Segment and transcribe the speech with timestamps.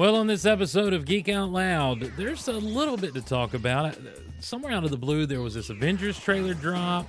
[0.00, 3.84] Well, on this episode of Geek Out Loud, there's a little bit to talk about.
[3.84, 4.00] Uh,
[4.38, 7.06] somewhere out of the blue, there was this Avengers trailer drop.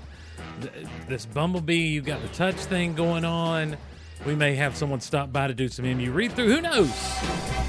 [1.07, 3.77] This Bumblebee, you've got the touch thing going on.
[4.25, 6.53] We may have someone stop by to do some MU read through.
[6.53, 7.60] Who knows?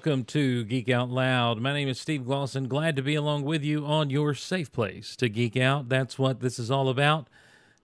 [0.00, 1.60] Welcome to Geek Out Loud.
[1.60, 2.68] My name is Steve Glosson.
[2.68, 5.90] Glad to be along with you on your safe place to geek out.
[5.90, 7.28] That's what this is all about.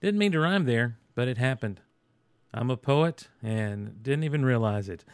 [0.01, 1.79] Didn't mean to rhyme there, but it happened.
[2.51, 5.05] I'm a poet and didn't even realize it.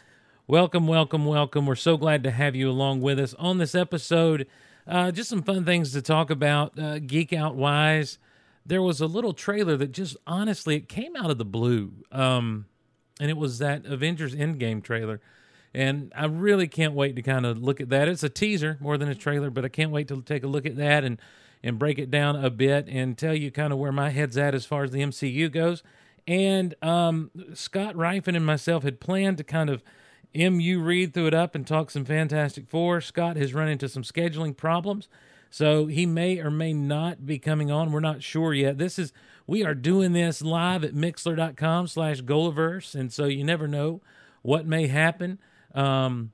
[0.47, 1.65] Welcome, welcome, welcome.
[1.65, 4.47] We're so glad to have you along with us on this episode.
[4.87, 8.17] Uh, just some fun things to talk about, uh, geek out wise.
[8.65, 12.67] There was a little trailer that just honestly it came out of the blue, um,
[13.19, 15.19] and it was that Avengers Endgame trailer.
[15.73, 18.07] And I really can't wait to kind of look at that.
[18.07, 20.65] It's a teaser more than a trailer, but I can't wait to take a look
[20.65, 21.19] at that and
[21.63, 24.53] and break it down a bit and tell you kind of where my head's at
[24.53, 25.81] as far as the MCU goes.
[26.27, 29.81] And um, Scott Rifen and myself had planned to kind of
[30.35, 33.01] MU read through it up and talk some Fantastic Four.
[33.01, 35.07] Scott has run into some scheduling problems,
[35.49, 37.91] so he may or may not be coming on.
[37.91, 38.77] We're not sure yet.
[38.77, 39.13] This is
[39.45, 44.01] we are doing this live at mixlr.com slash Golaverse, and so you never know
[44.41, 45.39] what may happen.
[45.73, 46.31] Um,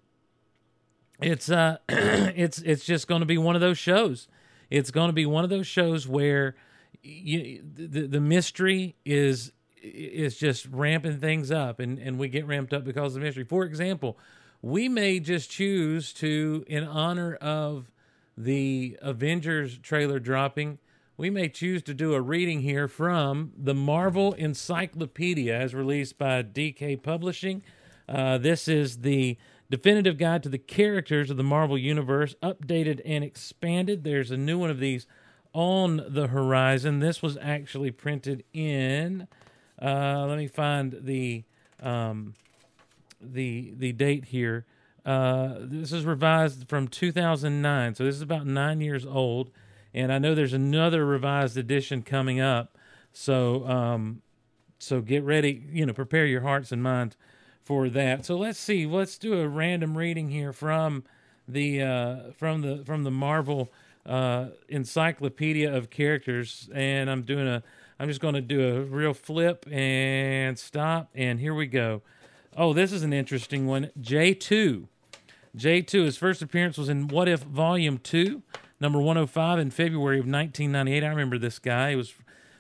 [1.21, 4.27] it's uh, it's it's just going to be one of those shows.
[4.69, 6.55] It's going to be one of those shows where
[7.01, 9.51] you, the the mystery is
[9.81, 13.43] is just ramping things up, and and we get ramped up because of the mystery.
[13.43, 14.17] For example,
[14.61, 17.91] we may just choose to, in honor of
[18.37, 20.79] the Avengers trailer dropping,
[21.17, 26.43] we may choose to do a reading here from the Marvel Encyclopedia, as released by
[26.43, 27.61] DK Publishing.
[28.09, 29.37] Uh, this is the
[29.69, 34.03] definitive guide to the characters of the Marvel Universe, updated and expanded.
[34.03, 35.05] There's a new one of these
[35.53, 36.99] on the horizon.
[36.99, 39.27] This was actually printed in.
[39.79, 41.43] Uh, let me find the
[41.83, 42.33] um,
[43.21, 44.65] the the date here.
[45.05, 49.51] Uh, this is revised from 2009, so this is about nine years old.
[49.93, 52.75] And I know there's another revised edition coming up.
[53.13, 54.23] So um,
[54.79, 55.63] so get ready.
[55.71, 57.15] You know, prepare your hearts and minds
[57.69, 58.25] for that.
[58.25, 58.87] So let's see.
[58.87, 61.03] Let's do a random reading here from
[61.47, 63.71] the uh, from the from the Marvel
[64.07, 67.61] uh, Encyclopedia of Characters, and I'm doing a.
[67.99, 72.01] I'm just going to do a real flip and stop, and here we go.
[72.57, 73.91] Oh, this is an interesting one.
[74.01, 74.87] J2.
[75.55, 78.41] J2, his first appearance was in What If Volume 2,
[78.79, 81.03] number 105 in February of 1998.
[81.03, 81.89] I remember this guy.
[81.89, 82.13] It was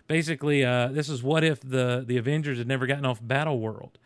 [0.07, 3.97] basically, uh, this is What If the, the Avengers had never gotten off Battle World,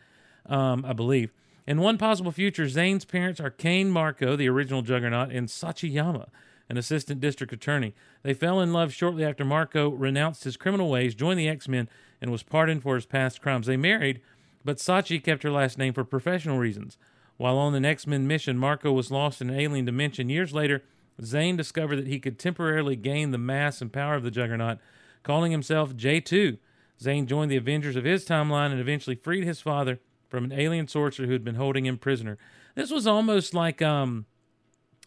[0.46, 1.32] um, I believe.
[1.66, 6.28] In one possible future, Zane's parents are Kane Marco, the original Juggernaut, and Sachi Yama,
[6.68, 7.94] an assistant district attorney.
[8.22, 11.88] They fell in love shortly after Marco renounced his criminal ways, joined the X Men,
[12.20, 13.66] and was pardoned for his past crimes.
[13.66, 14.20] They married,
[14.62, 16.98] but Sachi kept her last name for professional reasons.
[17.38, 20.28] While on an X Men mission, Marco was lost in an alien dimension.
[20.28, 20.82] Years later,
[21.22, 24.78] Zane discovered that he could temporarily gain the mass and power of the Juggernaut,
[25.22, 26.58] calling himself J2.
[27.00, 30.00] Zane joined the Avengers of his timeline and eventually freed his father
[30.34, 32.38] from an alien sorcerer who had been holding him prisoner.
[32.74, 34.26] This was almost like um,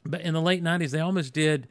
[0.06, 1.68] but in the late 90s they almost did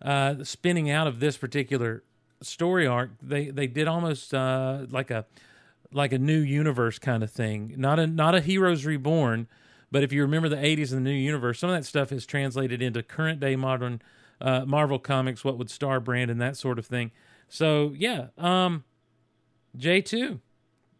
[0.00, 2.04] uh, spinning out of this particular
[2.40, 3.10] story arc.
[3.20, 5.26] They they did almost uh, like a
[5.92, 7.74] like a new universe kind of thing.
[7.76, 9.48] Not a not a heroes reborn
[9.90, 12.24] but if you remember the 80s and the new universe some of that stuff is
[12.24, 14.00] translated into current day modern
[14.40, 17.10] uh, marvel comics what would star brand and that sort of thing.
[17.48, 18.84] So yeah um
[19.76, 20.38] j2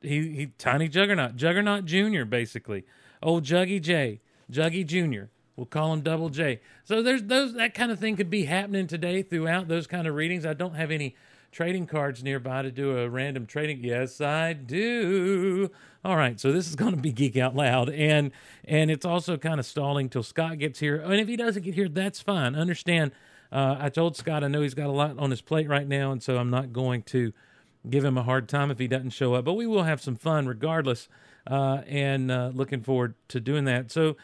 [0.00, 2.84] he he tiny juggernaut juggernaut junior basically
[3.22, 4.20] old juggy j
[4.50, 5.30] juggy junior
[5.60, 6.58] We'll call him Double J.
[6.84, 10.14] So there's those that kind of thing could be happening today throughout those kind of
[10.14, 10.46] readings.
[10.46, 11.14] I don't have any
[11.52, 13.84] trading cards nearby to do a random trading.
[13.84, 15.70] Yes, I do.
[16.02, 18.30] All right, so this is going to be geek out loud, and
[18.64, 20.96] and it's also kind of stalling till Scott gets here.
[20.96, 22.54] And if he doesn't get here, that's fine.
[22.54, 23.12] Understand?
[23.52, 26.10] Uh, I told Scott I know he's got a lot on his plate right now,
[26.10, 27.34] and so I'm not going to
[27.88, 29.44] give him a hard time if he doesn't show up.
[29.44, 31.08] But we will have some fun regardless,
[31.46, 33.90] uh, and uh, looking forward to doing that.
[33.90, 34.16] So.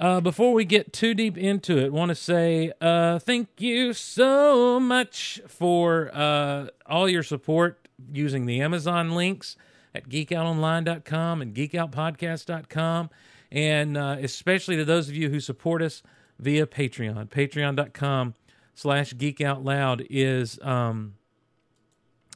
[0.00, 4.78] Uh, before we get too deep into it, want to say uh, thank you so
[4.78, 9.56] much for uh, all your support using the Amazon links
[9.94, 13.10] at geekoutonline.com and geekoutpodcast.com.
[13.50, 16.02] And uh, especially to those of you who support us
[16.38, 17.28] via Patreon.
[17.28, 18.34] Patreon.com
[18.74, 21.14] slash geekoutloud is um,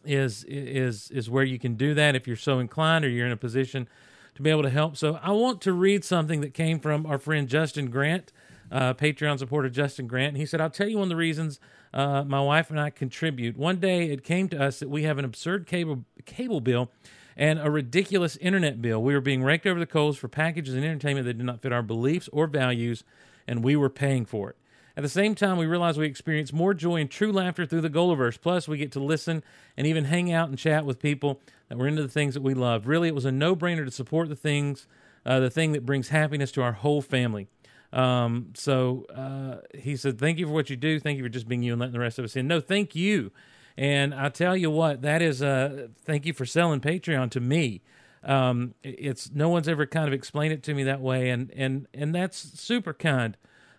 [0.04, 3.32] is is is where you can do that if you're so inclined or you're in
[3.32, 3.88] a position
[4.34, 4.96] to be able to help.
[4.96, 8.32] So I want to read something that came from our friend Justin Grant,
[8.70, 10.36] uh, Patreon supporter Justin Grant.
[10.36, 11.60] He said, "I'll tell you one of the reasons
[11.92, 13.56] uh, my wife and I contribute.
[13.56, 16.90] One day it came to us that we have an absurd cable cable bill."
[17.34, 19.02] And a ridiculous internet bill.
[19.02, 21.72] We were being raked over the coals for packages and entertainment that did not fit
[21.72, 23.04] our beliefs or values,
[23.48, 24.56] and we were paying for it.
[24.96, 27.90] At the same time, we realize we experience more joy and true laughter through the
[27.90, 28.40] Golaverse.
[28.40, 29.42] Plus, we get to listen
[29.76, 32.54] and even hang out and chat with people that were into the things that we
[32.54, 32.86] love.
[32.86, 34.86] Really, it was a no-brainer to support the things,
[35.24, 37.48] uh, the thing that brings happiness to our whole family.
[37.92, 40.98] Um, so uh, he said, "Thank you for what you do.
[40.98, 42.94] Thank you for just being you and letting the rest of us in." No, thank
[42.94, 43.32] you.
[43.76, 47.82] And I tell you what, that is uh, thank you for selling Patreon to me.
[48.24, 51.86] Um, it's no one's ever kind of explained it to me that way, and and
[51.92, 53.36] and that's super kind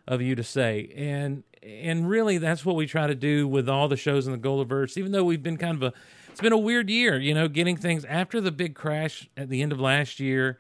[0.08, 0.92] of you to say.
[0.96, 4.40] And and really that's what we try to do with all the shows in the
[4.40, 5.94] Golaverse, even though we've been kind of a
[6.30, 9.62] it's been a weird year, you know, getting things after the big crash at the
[9.62, 10.58] end of last year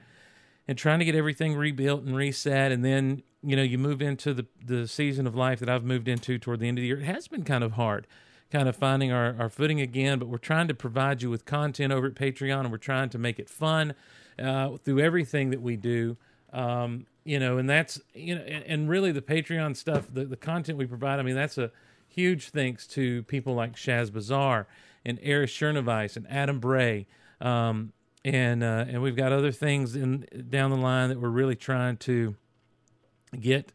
[0.67, 4.33] and trying to get everything rebuilt and reset and then, you know, you move into
[4.33, 6.99] the the season of life that I've moved into toward the end of the year.
[6.99, 8.07] It has been kind of hard
[8.53, 11.91] kind of finding our, our footing again, but we're trying to provide you with content
[11.91, 13.95] over at Patreon and we're trying to make it fun
[14.37, 16.15] uh, through everything that we do.
[16.53, 20.35] Um, you know, and that's you know, and, and, really the Patreon stuff, the, the
[20.35, 21.19] content we provide.
[21.19, 21.71] I mean, that's a
[22.07, 24.67] huge thanks to people like Shaz Bazaar
[25.05, 27.07] and Eric Chernovice and Adam Bray,
[27.39, 27.93] um,
[28.25, 31.97] and uh, and we've got other things in down the line that we're really trying
[31.97, 32.35] to
[33.39, 33.71] get,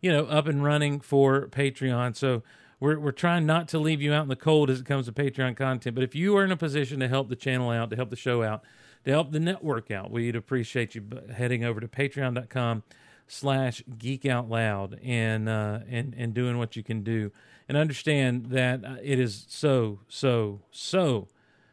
[0.00, 2.16] you know, up and running for Patreon.
[2.16, 2.42] So
[2.78, 5.12] we're we're trying not to leave you out in the cold as it comes to
[5.12, 5.94] Patreon content.
[5.94, 8.16] But if you are in a position to help the channel out, to help the
[8.16, 8.62] show out,
[9.04, 11.04] to help the network out, we'd appreciate you
[11.34, 12.82] heading over to patreon.com
[13.26, 17.32] slash geek out loud and uh, and and doing what you can do.
[17.68, 21.28] And understand that uh, it is so so so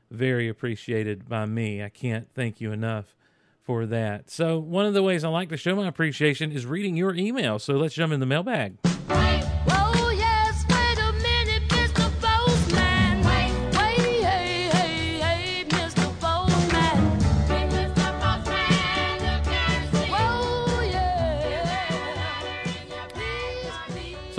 [0.09, 1.83] very appreciated by me.
[1.83, 3.15] I can't thank you enough
[3.61, 4.29] for that.
[4.31, 7.59] So one of the ways i like to show my appreciation is reading your email.
[7.59, 8.77] So let's jump in the mailbag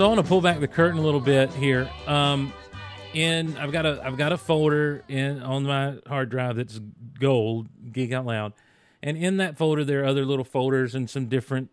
[0.01, 1.87] So I want to pull back the curtain a little bit here.
[2.07, 2.51] Um,
[3.13, 6.79] in I've got a I've got a folder in on my hard drive that's
[7.19, 8.53] gold, Geek Out Loud,
[9.03, 11.69] and in that folder there are other little folders and some different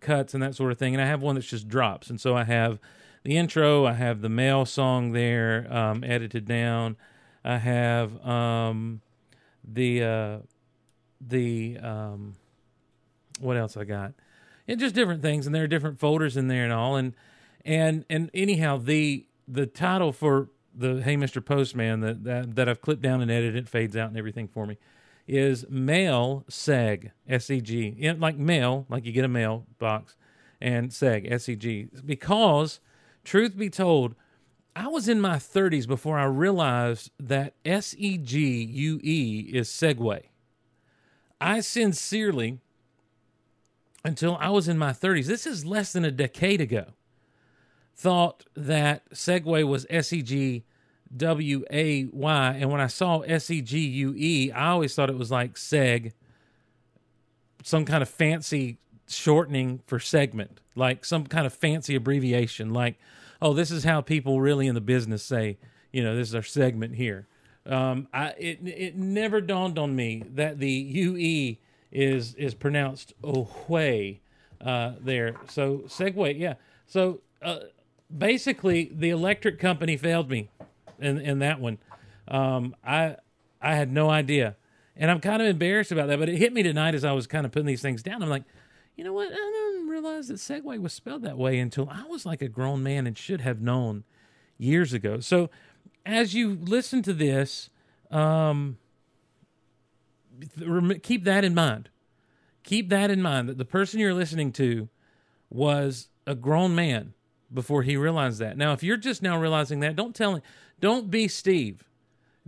[0.00, 0.94] cuts and that sort of thing.
[0.94, 2.78] And I have one that's just drops, and so I have
[3.22, 6.96] the intro, I have the mail song there um, edited down,
[7.44, 9.02] I have um,
[9.62, 10.38] the uh,
[11.20, 12.36] the um,
[13.40, 14.14] what else I got,
[14.66, 17.12] and just different things, and there are different folders in there and all, and
[17.68, 21.44] and and anyhow, the the title for the Hey Mr.
[21.44, 24.66] Postman that that, that I've clipped down and edited, it fades out and everything for
[24.66, 24.78] me,
[25.28, 30.16] is mail seg s e g like mail like you get a mail box
[30.60, 32.80] and seg s e g because
[33.22, 34.14] truth be told.
[34.74, 39.68] I was in my 30s before I realized that S E G U E is
[39.68, 40.26] Segway.
[41.40, 42.60] I sincerely,
[44.04, 46.92] until I was in my 30s, this is less than a decade ago,
[47.98, 50.62] thought that Segway was S E G
[51.16, 55.10] W A Y, and when I saw S E G U E, I always thought
[55.10, 56.12] it was like Seg,
[57.64, 58.78] some kind of fancy
[59.08, 62.98] shortening for segment, like some kind of fancy abbreviation, like,
[63.42, 65.58] oh, this is how people really in the business say,
[65.92, 67.26] you know, this is our segment here.
[67.66, 71.58] Um, I it it never dawned on me that the U E
[71.90, 74.20] is is pronounced Ohway
[74.60, 75.34] uh, there.
[75.48, 76.54] So Segway, yeah.
[76.86, 77.58] So uh,
[78.16, 80.48] basically the electric company failed me
[80.98, 81.78] in in that one.
[82.26, 83.16] Um, I
[83.60, 84.56] I had no idea,
[84.96, 86.18] and I'm kind of embarrassed about that.
[86.18, 88.22] But it hit me tonight as I was kind of putting these things down.
[88.22, 88.44] I'm like,
[88.96, 89.28] you know what?
[89.30, 92.82] I didn't realize that Segway was spelled that way until I was like a grown
[92.82, 94.04] man and should have known
[94.58, 95.20] years ago.
[95.20, 95.50] So
[96.04, 97.70] as you listen to this,
[98.10, 98.78] um,
[101.02, 101.90] keep that in mind.
[102.64, 104.88] Keep that in mind that the person you're listening to
[105.48, 107.14] was a grown man
[107.52, 108.56] before he realized that.
[108.56, 110.42] Now, if you're just now realizing that, don't tell him,
[110.80, 111.84] don't be Steve.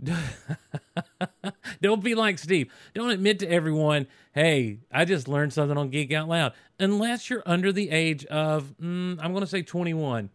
[1.81, 2.71] don't be like Steve.
[2.93, 7.43] Don't admit to everyone, hey, I just learned something on Geek Out Loud, unless you're
[7.45, 10.29] under the age of, mm, I'm going to say 21.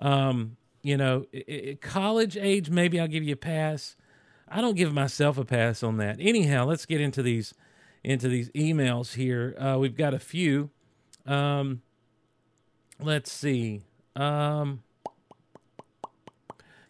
[0.00, 3.96] Um, you know, it, it, college age, maybe I'll give you a pass.
[4.48, 6.16] I don't give myself a pass on that.
[6.20, 7.54] Anyhow, let's get into these
[8.04, 9.56] into these emails here.
[9.58, 10.70] Uh, we've got a few.
[11.26, 11.82] Um,
[13.00, 13.82] let's see.
[14.18, 14.82] Um,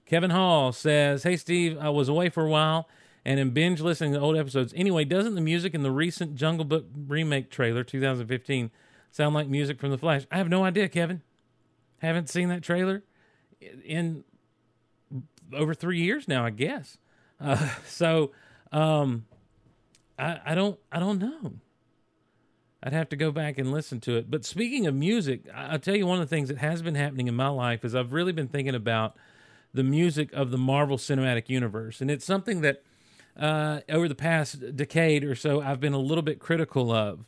[0.06, 2.88] Kevin Hall says, "Hey Steve, I was away for a while
[3.24, 4.72] and am binge listening to old episodes.
[4.74, 8.70] Anyway, doesn't the music in the recent Jungle Book remake trailer, 2015,
[9.10, 11.22] sound like music from The Flash?" I have no idea, Kevin.
[11.98, 13.02] Haven't seen that trailer
[13.84, 14.24] in
[15.52, 16.96] over three years now, I guess.
[17.40, 18.32] Uh, so
[18.72, 19.26] um,
[20.18, 21.54] I, I don't I don't know.
[22.82, 24.30] I'd have to go back and listen to it.
[24.30, 27.26] But speaking of music, I'll tell you one of the things that has been happening
[27.26, 29.16] in my life is I've really been thinking about
[29.74, 32.82] the music of the Marvel Cinematic Universe, and it's something that
[33.36, 37.24] uh, over the past decade or so I've been a little bit critical of.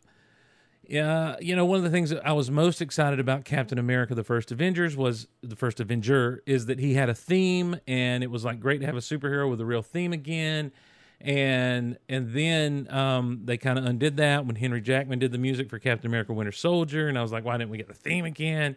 [0.87, 4.15] Yeah, you know, one of the things that I was most excited about Captain America:
[4.15, 8.31] The First Avengers was the first Avenger is that he had a theme, and it
[8.31, 10.73] was like great to have a superhero with a real theme again.
[11.21, 15.69] And and then um, they kind of undid that when Henry Jackman did the music
[15.69, 18.25] for Captain America: Winter Soldier, and I was like, why didn't we get the theme
[18.25, 18.77] again?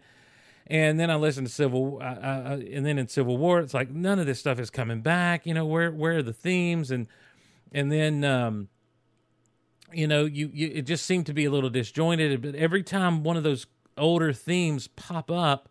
[0.67, 3.91] And then I listened to Civil, uh, uh, and then in Civil War, it's like
[3.91, 5.45] none of this stuff is coming back.
[5.45, 6.91] You know, where where are the themes?
[6.91, 7.07] And
[7.71, 8.69] and then um,
[9.93, 12.41] you know, you, you it just seemed to be a little disjointed.
[12.41, 15.69] But every time one of those older themes pop up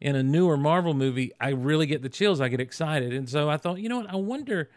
[0.00, 2.40] in a newer Marvel movie, I really get the chills.
[2.40, 4.10] I get excited, and so I thought, you know what?
[4.10, 4.68] I wonder,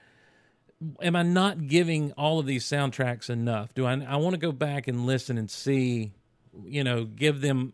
[1.02, 3.74] am I not giving all of these soundtracks enough?
[3.74, 3.94] Do I?
[3.94, 6.12] I want to go back and listen and see,
[6.66, 7.74] you know, give them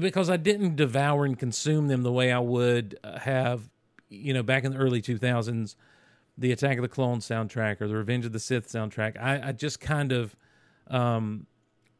[0.00, 3.70] because I didn't devour and consume them the way I would have,
[4.08, 5.76] you know, back in the early two thousands
[6.38, 9.20] the Attack of the Clones soundtrack or the Revenge of the Sith soundtrack.
[9.20, 10.34] I, I just kind of
[10.88, 11.46] um,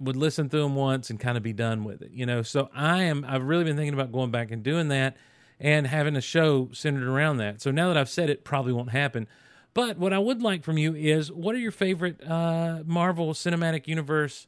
[0.00, 2.42] would listen through them once and kind of be done with it, you know.
[2.42, 3.24] So I am.
[3.28, 5.16] I've really been thinking about going back and doing that
[5.60, 7.60] and having a show centered around that.
[7.60, 9.28] So now that I've said it, probably won't happen.
[9.74, 13.86] But what I would like from you is what are your favorite uh, Marvel Cinematic
[13.86, 14.46] Universe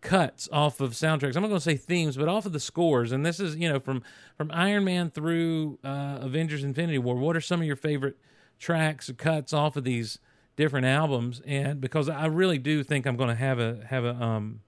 [0.00, 1.36] cuts off of soundtracks?
[1.36, 3.12] I'm not going to say themes, but off of the scores.
[3.12, 4.02] And this is, you know, from
[4.36, 7.16] from Iron Man through uh, Avengers Infinity War.
[7.16, 8.16] What are some of your favorite
[8.58, 10.18] tracks or cuts off of these
[10.56, 14.14] different albums and because I really do think I'm going to have a have a
[14.14, 14.60] um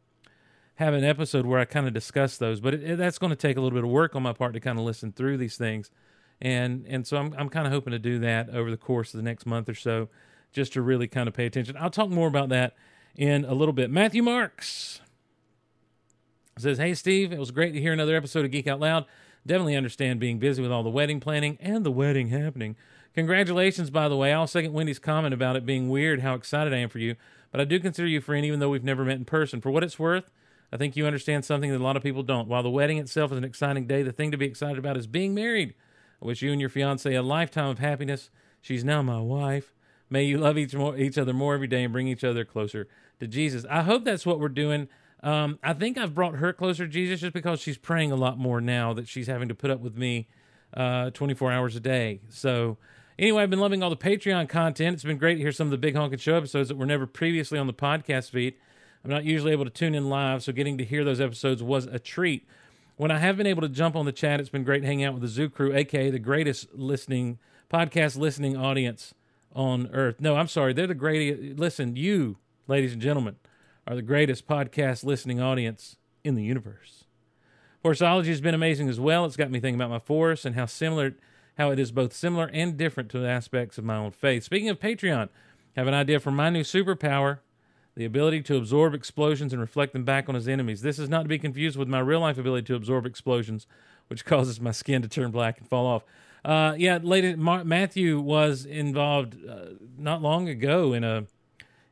[0.77, 3.37] have an episode where I kind of discuss those but it, it, that's going to
[3.37, 5.57] take a little bit of work on my part to kind of listen through these
[5.57, 5.91] things
[6.41, 9.19] and and so I'm I'm kind of hoping to do that over the course of
[9.19, 10.09] the next month or so
[10.53, 11.77] just to really kind of pay attention.
[11.79, 12.75] I'll talk more about that
[13.15, 13.91] in a little bit.
[13.91, 15.01] Matthew Marks
[16.59, 19.07] says, "Hey Steve, it was great to hear another episode of Geek Out Loud.
[19.47, 22.77] Definitely understand being busy with all the wedding planning and the wedding happening."
[23.15, 24.31] Congratulations, by the way.
[24.31, 27.17] I'll second Wendy's comment about it being weird how excited I am for you,
[27.51, 29.63] but I do consider you a friend even though we've never met in person.
[29.63, 30.31] For what it's worth,
[30.71, 32.47] I think you understand something that a lot of people don't.
[32.47, 35.07] While the wedding itself is an exciting day, the thing to be excited about is
[35.07, 35.73] being married.
[36.23, 38.31] I wish you and your fiance a lifetime of happiness.
[38.61, 39.73] She's now my wife.
[40.09, 42.89] May you love each, more, each other more every day and bring each other closer
[43.21, 43.65] to Jesus.
[43.69, 44.89] I hope that's what we're doing.
[45.23, 48.39] Um, I think I've brought her closer to Jesus just because she's praying a lot
[48.39, 50.29] more now that she's having to put up with me
[50.75, 52.21] uh, 24 hours a day.
[52.29, 52.77] So
[53.19, 54.95] Anyway, I've been loving all the Patreon content.
[54.95, 57.07] It's been great to hear some of the Big Honkin' Show episodes that were never
[57.07, 58.55] previously on the podcast feed.
[59.03, 61.87] I'm not usually able to tune in live, so getting to hear those episodes was
[61.87, 62.47] a treat.
[62.97, 65.13] When I have been able to jump on the chat, it's been great hanging out
[65.13, 67.39] with the Zoo Crew, aka the greatest listening
[67.71, 69.13] podcast listening audience
[69.55, 70.19] on earth.
[70.19, 71.59] No, I'm sorry, they're the greatest.
[71.59, 73.37] Listen, you, ladies and gentlemen,
[73.87, 77.05] are the greatest podcast listening audience in the universe.
[77.85, 79.27] Forceology has been amazing as well.
[79.27, 81.17] It's got me thinking about my force and how similar
[81.59, 84.43] how it is both similar and different to the aspects of my own faith.
[84.45, 85.29] Speaking of Patreon,
[85.77, 87.41] have an idea for my new superpower
[87.97, 90.83] the ability to absorb explosions and reflect them back on his enemies.
[90.83, 93.67] This is not to be confused with my real life ability to absorb explosions,
[94.09, 96.05] which causes my skin to turn black and fall off.
[96.45, 101.27] Uh, yeah, lady, Ma- Matthew was involved uh, not long ago in a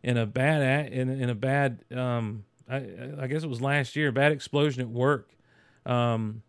[0.04, 2.76] in a bad in, in a bad um, I,
[3.20, 5.30] I, guess it was last year, bad explosion at work.
[5.84, 6.42] Um,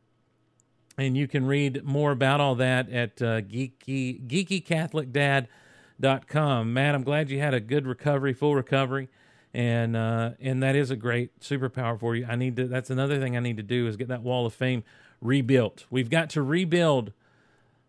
[0.97, 6.73] and you can read more about all that at uh, geeky, geekycatholicdad.com.
[6.73, 9.09] Matt, I'm glad you had a good recovery, full recovery,
[9.55, 12.25] and uh, and that is a great superpower for you.
[12.29, 12.67] I need to.
[12.67, 14.83] That's another thing I need to do is get that wall of fame
[15.21, 15.85] rebuilt.
[15.89, 17.13] We've got to rebuild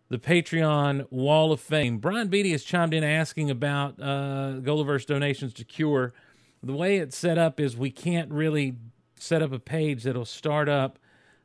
[0.07, 1.97] the Patreon wall of fame.
[1.97, 6.13] Brian Beatty has chimed in asking about uh, Golaverse donations to Cure.
[6.63, 8.77] The way it's set up is we can't really
[9.19, 10.97] set up a page that'll start up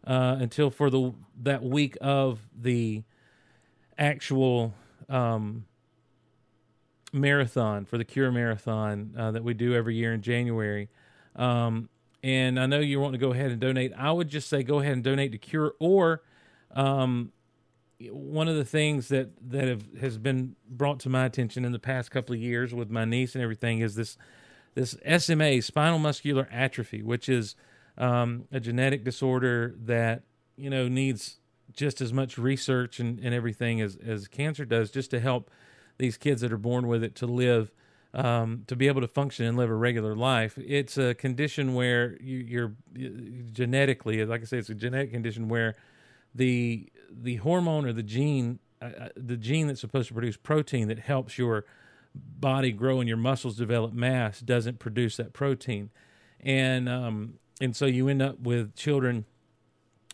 [0.06, 1.12] uh, until for the
[1.42, 3.02] that week of the
[3.98, 4.72] actual
[5.08, 5.64] um,
[7.12, 10.88] marathon for the Cure Marathon uh, that we do every year in January.
[11.36, 11.88] Um,
[12.22, 13.92] and I know you want to go ahead and donate.
[13.96, 16.22] I would just say go ahead and donate to Cure, or
[16.70, 17.32] um,
[18.10, 21.78] one of the things that that have, has been brought to my attention in the
[21.78, 24.16] past couple of years with my niece and everything is this
[24.74, 27.56] this SMA, spinal muscular atrophy, which is
[27.98, 30.22] um, a genetic disorder that
[30.56, 31.40] you know needs
[31.72, 35.50] just as much research and, and everything as as cancer does, just to help
[36.02, 37.70] these kids that are born with it to live.
[38.14, 42.20] Um, to be able to function and live a regular life, it's a condition where
[42.20, 42.72] you, are
[43.52, 45.76] genetically, like I say, it's a genetic condition where
[46.34, 50.88] the the hormone or the gene, uh, uh, the gene that's supposed to produce protein
[50.88, 51.64] that helps your
[52.14, 55.88] body grow and your muscles develop mass doesn't produce that protein,
[56.38, 59.24] and um, and so you end up with children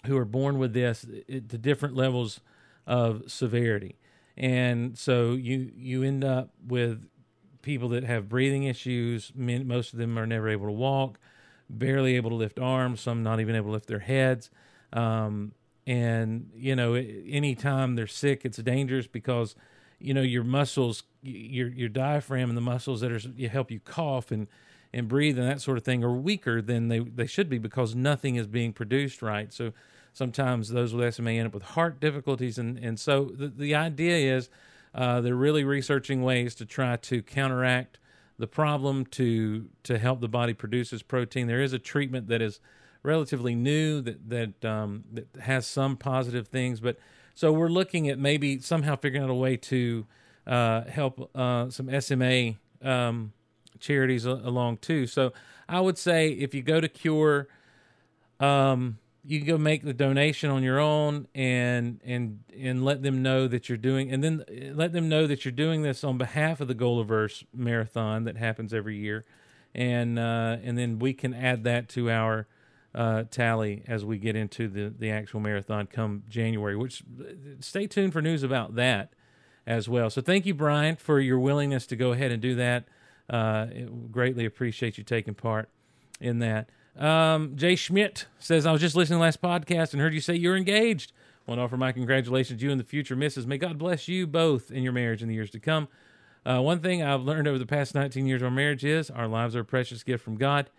[0.06, 2.38] who are born with this to different levels
[2.86, 3.97] of severity,
[4.38, 7.04] and so you you end up with
[7.60, 9.32] people that have breathing issues.
[9.34, 11.18] Most of them are never able to walk,
[11.68, 13.00] barely able to lift arms.
[13.00, 14.48] Some not even able to lift their heads.
[14.92, 15.52] Um,
[15.88, 19.56] and you know anytime they're sick it's dangerous because
[19.98, 24.30] you know your muscles your your diaphragm and the muscles that are help you cough
[24.30, 24.46] and
[24.92, 27.94] and breathe and that sort of thing are weaker than they they should be because
[27.94, 29.72] nothing is being produced right so
[30.18, 34.36] sometimes those with SMA end up with heart difficulties and and so the the idea
[34.36, 34.50] is
[34.94, 37.98] uh, they're really researching ways to try to counteract
[38.38, 42.42] the problem to to help the body produce this protein there is a treatment that
[42.42, 42.60] is
[43.02, 46.80] relatively new that that um, that has some positive things.
[46.80, 46.98] But
[47.34, 50.06] so we're looking at maybe somehow figuring out a way to
[50.46, 53.32] uh, help uh, some SMA um,
[53.78, 55.06] charities along too.
[55.06, 55.32] So
[55.68, 57.48] I would say if you go to Cure,
[58.40, 63.22] um, you can go make the donation on your own and and and let them
[63.22, 64.42] know that you're doing, and then
[64.74, 68.72] let them know that you're doing this on behalf of the Golaverse Marathon that happens
[68.72, 69.26] every year,
[69.74, 72.46] and uh, and then we can add that to our
[72.94, 77.02] uh, tally as we get into the, the actual marathon come January, which
[77.60, 79.12] stay tuned for news about that
[79.66, 80.08] as well.
[80.08, 82.88] So thank you, Brian, for your willingness to go ahead and do that.
[83.28, 83.66] Uh,
[84.10, 85.68] greatly appreciate you taking part
[86.18, 86.70] in that.
[86.98, 90.34] Um, Jay Schmidt says, I was just listening to last podcast and heard you say
[90.34, 91.12] you're engaged.
[91.46, 93.46] Want to offer my congratulations to you and the future misses.
[93.46, 95.88] May God bless you both in your marriage in the years to come.
[96.44, 99.28] Uh, one thing I've learned over the past 19 years of our marriage is our
[99.28, 100.70] lives are a precious gift from God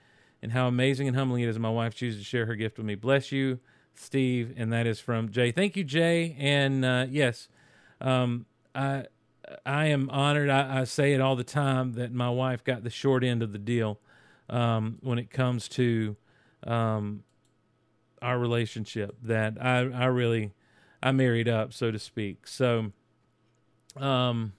[0.42, 2.86] and how amazing and humbling it is my wife chooses to share her gift with
[2.86, 2.96] me.
[2.96, 3.60] Bless you,
[3.96, 4.54] Steve.
[4.58, 5.52] And that is from Jay.
[5.52, 6.36] Thank you, Jay.
[6.40, 7.48] And uh, yes,
[8.02, 9.06] um, I
[9.66, 10.50] I am honored.
[10.50, 13.52] I, I, say it all the time that my wife got the short end of
[13.52, 14.00] the deal
[14.50, 16.16] um, when it comes to
[16.66, 17.24] um,
[18.22, 19.16] our relationship.
[19.24, 20.52] That I I really
[21.02, 22.48] I married up, so to speak.
[22.48, 22.92] So,
[23.98, 24.54] um,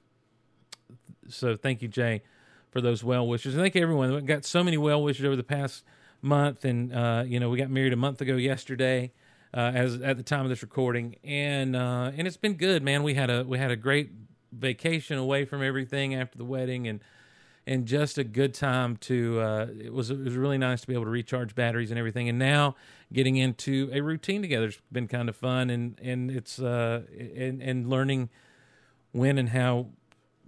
[1.28, 2.22] so thank you, Jay
[2.70, 3.54] for those well wishes.
[3.54, 4.14] And thank everyone.
[4.14, 5.84] We got so many well wishes over the past
[6.22, 9.12] month, and uh, you know we got married a month ago yesterday,
[9.52, 13.02] uh, as at the time of this recording, and uh, and it's been good, man.
[13.02, 14.10] We had a we had a great
[14.52, 17.00] vacation away from everything after the wedding, and
[17.70, 19.40] and just a good time to.
[19.40, 22.28] Uh, it was it was really nice to be able to recharge batteries and everything,
[22.28, 22.74] and now
[23.12, 27.62] getting into a routine together has been kind of fun, and and it's uh and
[27.62, 28.28] and learning
[29.12, 29.86] when and how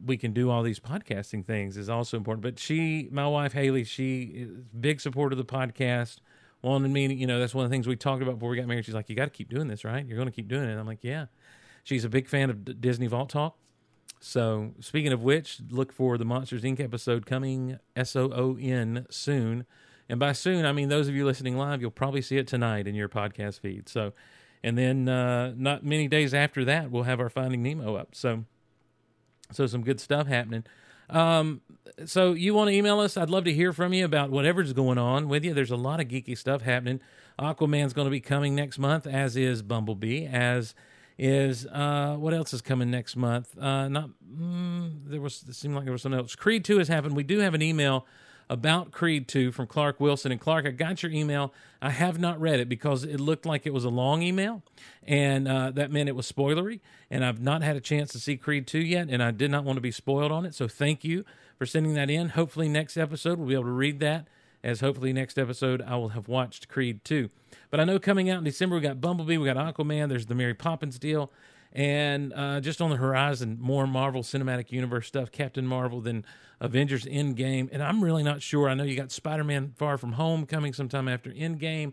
[0.04, 2.42] we can do all these podcasting things is also important.
[2.42, 6.18] But she, my wife Haley, she is big supporter of the podcast.
[6.60, 8.66] Wanted me, you know, that's one of the things we talked about before we got
[8.66, 8.84] married.
[8.84, 10.04] She's like, "You got to keep doing this, right?
[10.04, 11.26] You're going to keep doing it." I'm like, "Yeah."
[11.84, 13.56] She's a big fan of D- Disney Vault Talk.
[14.24, 16.78] So, speaking of which, look for the Monsters Inc.
[16.78, 19.66] episode coming S O O N soon.
[20.08, 22.86] And by soon, I mean those of you listening live, you'll probably see it tonight
[22.86, 23.88] in your podcast feed.
[23.88, 24.12] So,
[24.62, 28.14] and then uh, not many days after that, we'll have our Finding Nemo up.
[28.14, 28.44] So,
[29.50, 30.64] so some good stuff happening.
[31.10, 31.60] Um,
[32.06, 33.16] so you want to email us?
[33.16, 35.52] I'd love to hear from you about whatever's going on with you.
[35.52, 37.00] There's a lot of geeky stuff happening.
[37.40, 40.76] Aquaman's going to be coming next month, as is Bumblebee, as
[41.18, 43.56] is uh, what else is coming next month?
[43.58, 46.34] Uh, not mm, there was it seemed like there was something else.
[46.34, 47.16] Creed two has happened.
[47.16, 48.06] We do have an email
[48.52, 50.30] about Creed 2 from Clark Wilson.
[50.30, 51.54] And Clark, I got your email.
[51.80, 54.62] I have not read it because it looked like it was a long email,
[55.04, 56.80] and uh, that meant it was spoilery.
[57.10, 59.64] And I've not had a chance to see Creed 2 yet, and I did not
[59.64, 60.54] want to be spoiled on it.
[60.54, 61.24] So thank you
[61.56, 62.30] for sending that in.
[62.30, 64.28] Hopefully, next episode we'll be able to read that,
[64.64, 67.30] as hopefully next episode I will have watched Creed 2.
[67.70, 70.34] But I know coming out in December, we got Bumblebee, we got Aquaman, there's the
[70.34, 71.32] Mary Poppins deal
[71.72, 76.24] and uh, just on the horizon, more Marvel Cinematic Universe stuff, Captain Marvel, then
[76.60, 77.68] Avengers Endgame.
[77.72, 78.68] And I'm really not sure.
[78.68, 81.92] I know you got Spider Man Far From Home coming sometime after Endgame,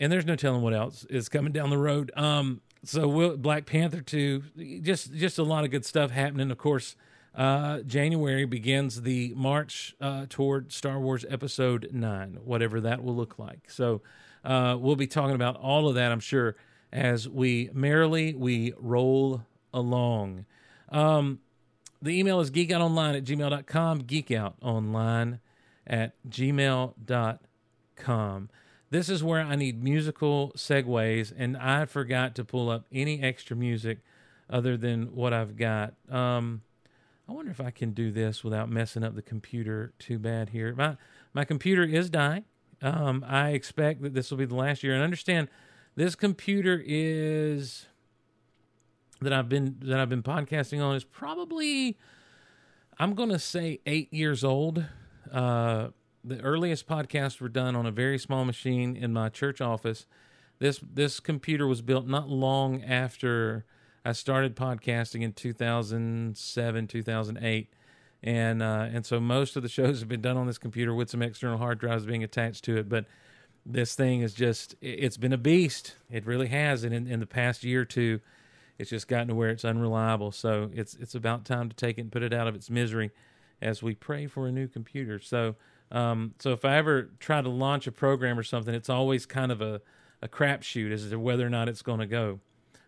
[0.00, 2.10] and there's no telling what else is coming down the road.
[2.16, 6.50] Um, so we'll, Black Panther 2, just just a lot of good stuff happening.
[6.50, 6.96] Of course,
[7.34, 13.38] uh, January begins the march uh, toward Star Wars Episode 9, whatever that will look
[13.38, 13.70] like.
[13.70, 14.02] So
[14.44, 16.56] uh, we'll be talking about all of that, I'm sure
[16.92, 20.44] as we merrily we roll along.
[20.90, 21.40] Um,
[22.02, 25.38] the email is geekoutonline at gmail.com, geekoutonline
[25.86, 27.38] at gmail.com.
[28.90, 33.56] This is where I need musical segues, and I forgot to pull up any extra
[33.56, 34.00] music
[34.50, 35.94] other than what I've got.
[36.10, 36.60] Um,
[37.28, 40.74] I wonder if I can do this without messing up the computer too bad here.
[40.74, 40.96] My
[41.32, 42.44] my computer is dying.
[42.80, 45.48] Um, I expect that this will be the last year, and understand
[45.94, 47.86] this computer is
[49.20, 51.96] that I've been that I've been podcasting on is probably
[52.98, 54.84] I'm going to say eight years old.
[55.30, 55.88] Uh,
[56.24, 60.06] the earliest podcasts were done on a very small machine in my church office.
[60.58, 63.64] This this computer was built not long after
[64.04, 67.68] I started podcasting in 2007, 2008.
[68.24, 71.10] And uh, and so most of the shows have been done on this computer with
[71.10, 72.88] some external hard drives being attached to it.
[72.88, 73.06] But
[73.66, 75.96] this thing is just it's been a beast.
[76.10, 76.84] It really has.
[76.84, 78.20] And in, in the past year or two,
[78.78, 80.30] it's just gotten to where it's unreliable.
[80.30, 83.10] So it's it's about time to take it and put it out of its misery
[83.60, 85.18] as we pray for a new computer.
[85.18, 85.56] So
[85.90, 89.50] um, so if I ever try to launch a program or something, it's always kind
[89.50, 89.80] of a,
[90.22, 92.40] a crapshoot as to whether or not it's going to go.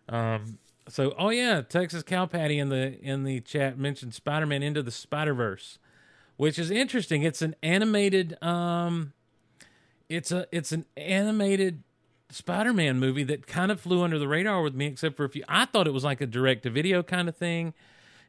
[0.07, 4.61] Um, so oh yeah, Texas Cow Patty in the in the chat mentioned Spider Man
[4.61, 5.79] into the Spider Verse,
[6.37, 7.23] which is interesting.
[7.23, 9.13] It's an animated um,
[10.09, 11.83] it's a it's an animated
[12.29, 15.29] Spider Man movie that kind of flew under the radar with me, except for a
[15.29, 15.43] few.
[15.49, 17.73] I thought it was like a direct to video kind of thing,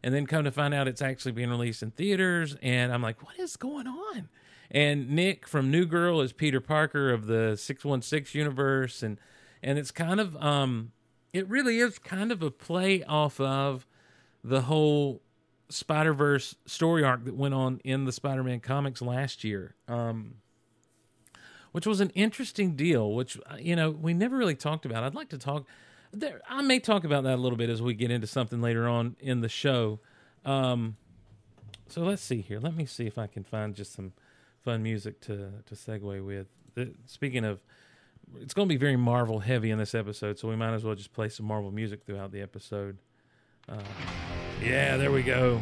[0.02, 3.22] and then come to find out it's actually being released in theaters, and I'm like,
[3.22, 4.28] what is going on?
[4.70, 9.18] And Nick from New Girl is Peter Parker of the 616 universe and
[9.62, 10.92] and it's kind of um
[11.36, 13.86] it really is kind of a play off of
[14.42, 15.20] the whole
[15.68, 19.74] Spider-Verse story arc that went on in the Spider-Man comics last year.
[19.86, 20.36] Um
[21.72, 25.04] which was an interesting deal, which you know, we never really talked about.
[25.04, 25.66] I'd like to talk
[26.12, 28.88] there I may talk about that a little bit as we get into something later
[28.88, 30.00] on in the show.
[30.44, 30.96] Um
[31.88, 32.60] so let's see here.
[32.60, 34.12] Let me see if I can find just some
[34.64, 36.46] fun music to to segue with.
[36.74, 37.60] The, speaking of,
[38.40, 40.94] it's going to be very Marvel heavy in this episode, so we might as well
[40.94, 42.98] just play some Marvel music throughout the episode.
[43.68, 43.82] Uh,
[44.62, 45.60] yeah, there we go.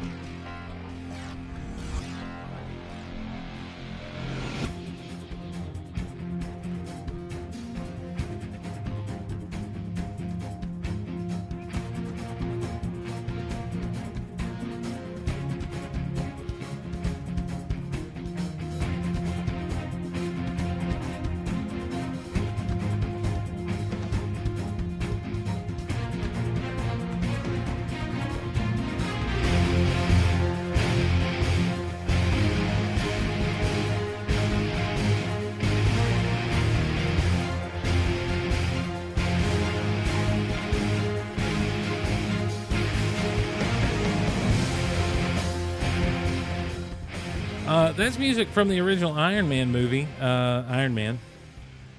[48.04, 51.18] That's music from the original Iron Man movie, uh, Iron Man,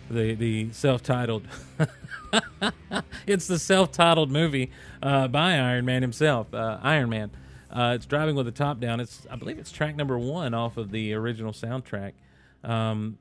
[0.07, 1.47] the the self titled.
[3.25, 4.69] it's the self titled movie
[5.01, 7.31] uh, by Iron Man himself, uh, Iron Man.
[7.71, 8.99] Uh, it's driving with the top down.
[8.99, 12.11] It's I believe it's track number one off of the original soundtrack,
[12.63, 13.17] um,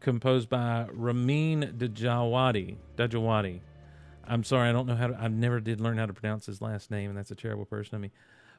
[0.00, 2.78] composed by Ramin Djawadi.
[2.96, 3.60] Djawadi.
[4.26, 5.14] I'm sorry, I don't know how to.
[5.14, 7.94] I never did learn how to pronounce his last name, and that's a terrible person
[7.94, 8.10] of me.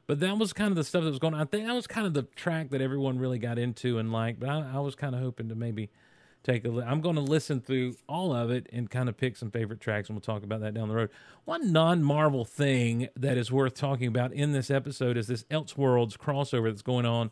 [0.06, 1.40] But that was kind of the stuff that was going on.
[1.40, 4.38] I think that was kind of the track that everyone really got into and liked.
[4.38, 5.90] But I, I was kind of hoping to maybe
[6.44, 6.68] take a.
[6.68, 9.80] Li- I'm going to listen through all of it and kind of pick some favorite
[9.80, 11.10] tracks, and we'll talk about that down the road.
[11.44, 16.70] One non-Marvel thing that is worth talking about in this episode is this Elseworlds crossover
[16.70, 17.30] that's going on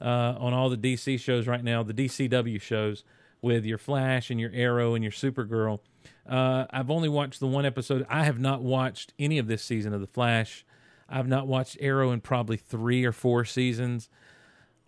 [0.00, 3.04] uh, on all the DC shows right now, the DCW shows
[3.40, 5.80] with your Flash and your Arrow and your Supergirl.
[6.28, 8.06] Uh, I've only watched the one episode.
[8.08, 10.64] I have not watched any of this season of the Flash.
[11.12, 14.08] I've not watched Arrow in probably three or four seasons.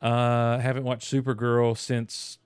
[0.00, 2.38] Uh, haven't watched Supergirl since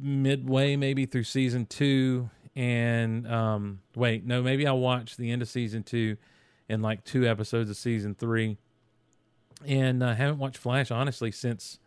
[0.00, 2.30] midway, maybe through season two.
[2.56, 6.16] And um, wait, no, maybe I watched the end of season two
[6.68, 8.56] and like two episodes of season three.
[9.66, 11.78] And I uh, haven't watched Flash honestly since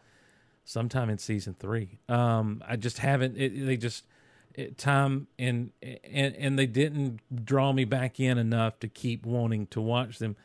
[0.65, 1.99] sometime in season three.
[2.09, 3.37] Um, I just haven't.
[3.37, 4.05] It, they just
[4.53, 9.67] it, time and and and they didn't draw me back in enough to keep wanting
[9.67, 10.35] to watch them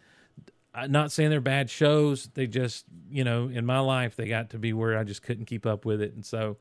[0.89, 2.29] not saying they're bad shows.
[2.35, 5.47] They just, you know, in my life, they got to be where I just couldn't
[5.47, 6.15] keep up with it.
[6.15, 6.57] And so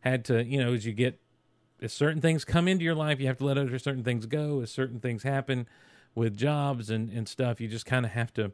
[0.00, 1.20] had to, you know, as you get,
[1.82, 4.60] as certain things come into your life, you have to let other certain things go.
[4.60, 5.68] As certain things happen
[6.14, 8.52] with jobs and, and stuff, you just kind of have to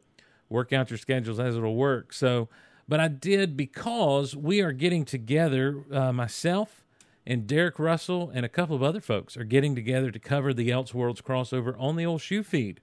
[0.49, 2.11] work out your schedules as it'll work.
[2.11, 2.49] So,
[2.87, 6.83] but I did because we are getting together, uh, myself
[7.25, 10.69] and Derek Russell and a couple of other folks are getting together to cover the
[10.69, 12.81] Elseworlds crossover on the old shoe feed.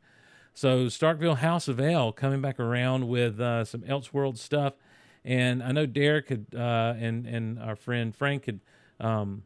[0.54, 4.74] So Starkville House of El coming back around with uh, some Elseworld stuff,
[5.24, 8.60] and I know Derek had uh, and and our friend Frank had
[8.98, 9.44] um,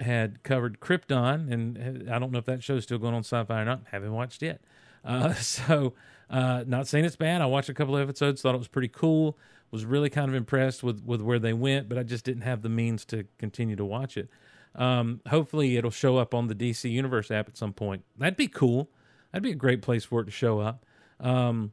[0.00, 3.64] had covered Krypton, and I don't know if that show's still going on Sci-Fi or
[3.64, 3.82] not.
[3.90, 4.60] Haven't watched it.
[5.04, 5.94] Uh, so,
[6.30, 7.40] uh, not saying it's bad.
[7.40, 9.38] I watched a couple of episodes, thought it was pretty cool.
[9.72, 12.62] Was really kind of impressed with with where they went, but I just didn't have
[12.62, 14.28] the means to continue to watch it.
[14.76, 18.04] Um, hopefully, it'll show up on the DC Universe app at some point.
[18.16, 18.90] That'd be cool.
[19.36, 20.86] That'd be a great place for it to show up.
[21.20, 21.72] Um,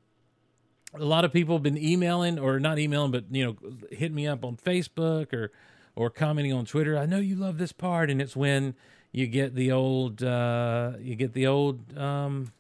[0.93, 3.55] a lot of people have been emailing or not emailing, but you know,
[3.89, 5.49] hit me up on Facebook or
[5.95, 6.97] or commenting on Twitter.
[6.97, 8.75] I know you love this part, and it's when
[9.13, 12.51] you get the old uh, you get the old um,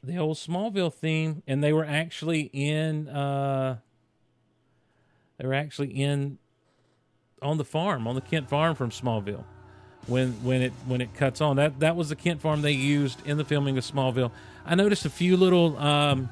[0.00, 3.78] the old Smallville theme, and they were actually in uh,
[5.38, 6.38] they were actually in
[7.42, 9.44] on the farm on the Kent farm from Smallville
[10.06, 13.24] when when it when it cuts on that that was the Kent farm they used
[13.26, 14.32] in the filming of Smallville.
[14.64, 16.28] I noticed a few little um,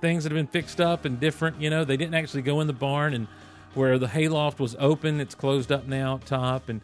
[0.00, 1.60] things that have been fixed up and different.
[1.60, 3.26] You know, they didn't actually go in the barn and
[3.74, 6.80] where the hayloft was open, it's closed up now top, and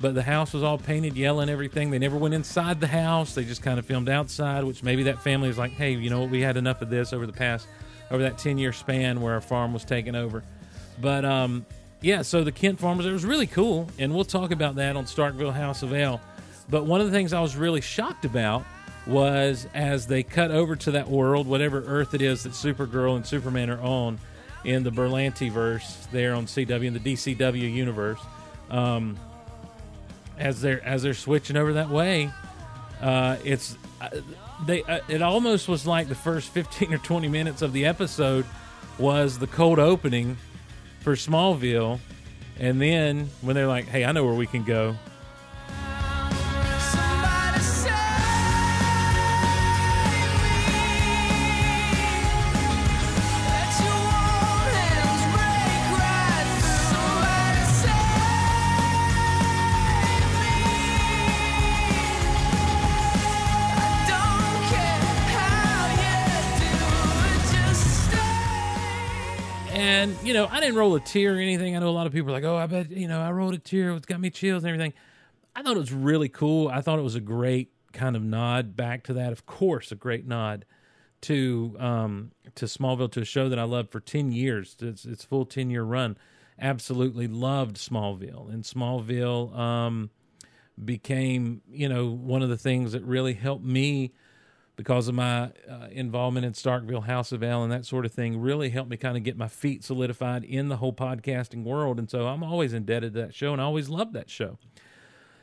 [0.00, 1.92] but the house was all painted yellow and everything.
[1.92, 4.64] They never went inside the house; they just kind of filmed outside.
[4.64, 6.30] Which maybe that family was like, "Hey, you know what?
[6.30, 7.68] We had enough of this over the past
[8.10, 10.42] over that ten year span where our farm was taken over."
[11.00, 11.64] But um,
[12.02, 15.04] yeah, so the Kent farmers it was really cool, and we'll talk about that on
[15.04, 16.20] Starkville House of El.
[16.68, 18.64] But one of the things I was really shocked about
[19.06, 23.26] was as they cut over to that world, whatever Earth it is that Supergirl and
[23.26, 24.18] Superman are on
[24.64, 28.20] in the Berlanti verse there on CW in the DCW universe.
[28.70, 29.16] Um,
[30.38, 32.30] as they're as they're switching over that way,
[33.00, 34.08] uh, it's uh,
[34.66, 34.82] they.
[34.82, 38.46] Uh, it almost was like the first fifteen or twenty minutes of the episode
[38.98, 40.36] was the cold opening
[41.02, 41.98] for Smallville,
[42.58, 44.96] and then when they're like, "Hey, I know where we can go,"
[70.32, 71.76] you know, I didn't roll a tear or anything.
[71.76, 73.52] I know a lot of people are like, "Oh, I bet you know I rolled
[73.52, 73.90] a tear.
[73.90, 74.94] It's got me chills and everything."
[75.54, 76.68] I thought it was really cool.
[76.68, 79.32] I thought it was a great kind of nod back to that.
[79.32, 80.64] Of course, a great nod
[81.22, 84.74] to um, to Smallville, to a show that I loved for ten years.
[84.80, 86.16] It's its full ten year run.
[86.58, 90.08] Absolutely loved Smallville, and Smallville um,
[90.82, 94.14] became you know one of the things that really helped me
[94.76, 98.40] because of my uh, involvement in Starkville House of El and that sort of thing
[98.40, 101.98] really helped me kind of get my feet solidified in the whole podcasting world.
[101.98, 104.58] And so I'm always indebted to that show and I always loved that show.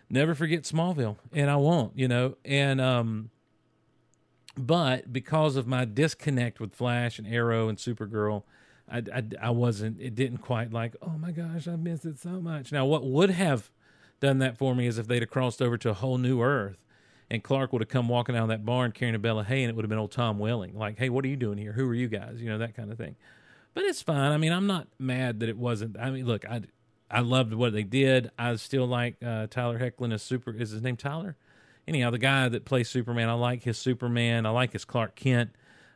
[0.09, 2.35] Never forget Smallville, and I won't, you know.
[2.43, 3.29] And um
[4.57, 8.43] but because of my disconnect with Flash and Arrow and Supergirl,
[8.91, 12.41] I, I, I wasn't, it didn't quite like, oh my gosh, I missed it so
[12.41, 12.71] much.
[12.71, 13.71] Now, what would have
[14.19, 16.83] done that for me is if they'd have crossed over to a whole new Earth
[17.31, 19.63] and Clark would have come walking out of that barn carrying a bale of hay,
[19.63, 21.73] and it would have been old Tom Welling, like, "Hey, what are you doing here?
[21.73, 23.15] Who are you guys?" You know that kind of thing.
[23.73, 24.31] But it's fine.
[24.31, 25.97] I mean, I'm not mad that it wasn't.
[25.99, 26.61] I mean, look, I
[27.11, 28.31] I loved what they did.
[28.37, 30.51] I still like uh, Tyler Hoechlin as super.
[30.51, 31.35] Is his name Tyler?
[31.87, 34.45] Anyhow, the guy that plays Superman, I like his Superman.
[34.45, 35.51] I like his Clark Kent.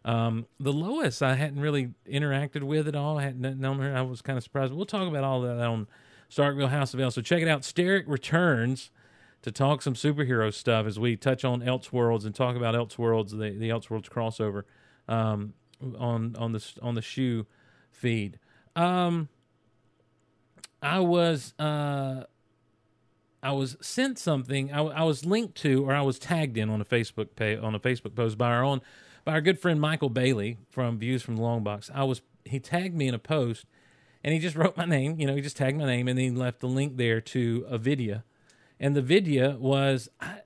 [0.06, 3.19] Um, the Lois, I hadn't really interacted with at all.
[3.19, 3.96] I hadn't known her.
[3.96, 4.74] I was kind of surprised.
[4.74, 5.88] We'll talk about all that on
[6.30, 7.12] Starkville House of El.
[7.12, 7.62] So check it out.
[7.62, 8.91] Steric returns
[9.43, 13.51] to talk some superhero stuff as we touch on Elseworlds and talk about Elseworlds, the
[13.51, 14.63] the Elseworlds crossover
[15.08, 15.53] um,
[15.99, 17.45] on on the on the shoe
[17.91, 18.39] feed.
[18.75, 19.29] Um,
[20.82, 22.23] I was uh,
[23.43, 24.71] I was sent something.
[24.71, 27.75] I, I, was linked to, or I was tagged in on a Facebook pay, on
[27.75, 28.82] a Facebook post by our own
[29.25, 31.91] by our good friend Michael Bailey from Views from the Long Box.
[31.93, 33.65] I was he tagged me in a post,
[34.23, 35.19] and he just wrote my name.
[35.19, 37.65] You know, he just tagged my name, and then he left a link there to
[37.67, 38.23] a video
[38.84, 40.41] and the video was I,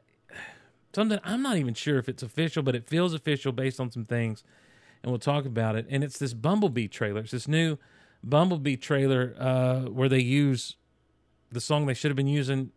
[0.94, 4.06] something I'm not even sure if it's official, but it feels official based on some
[4.06, 4.44] things,
[5.02, 5.88] and we'll talk about it.
[5.90, 7.22] And it's this Bumblebee trailer.
[7.22, 7.80] It's this new
[8.24, 10.76] Bumblebee trailer uh, where they use
[11.52, 12.70] the song they should have been using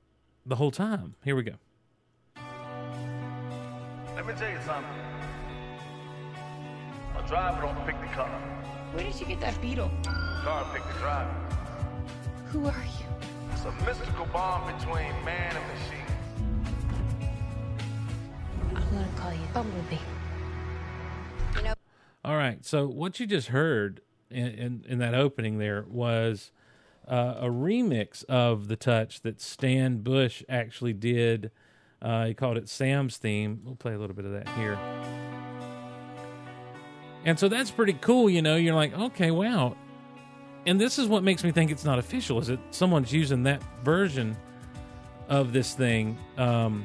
[0.47, 1.15] the whole time.
[1.25, 1.57] Here we go.
[4.17, 4.91] Let me tell you something.
[7.19, 8.31] A driver don't pick the car.
[8.95, 9.91] Where did you get that beetle?
[10.43, 11.35] Car pick the driver.
[12.47, 13.10] Who are you?
[13.63, 16.07] It's a mystical bond between man and machine.
[18.75, 19.99] I'm gonna call you Bumblebee.
[21.57, 21.75] You know.
[22.25, 22.65] All right.
[22.65, 26.53] So what you just heard in in, in that opening there was
[27.07, 31.51] uh, a remix of the touch that Stan Bush actually did.
[32.01, 33.61] Uh, he called it Sam's theme.
[33.63, 34.79] We'll play a little bit of that here.
[37.27, 38.57] And so that's pretty cool, you know.
[38.57, 39.77] You're like, okay, wow.
[40.67, 42.39] And this is what makes me think it's not official.
[42.39, 44.37] Is that someone's using that version
[45.29, 46.85] of this thing, um,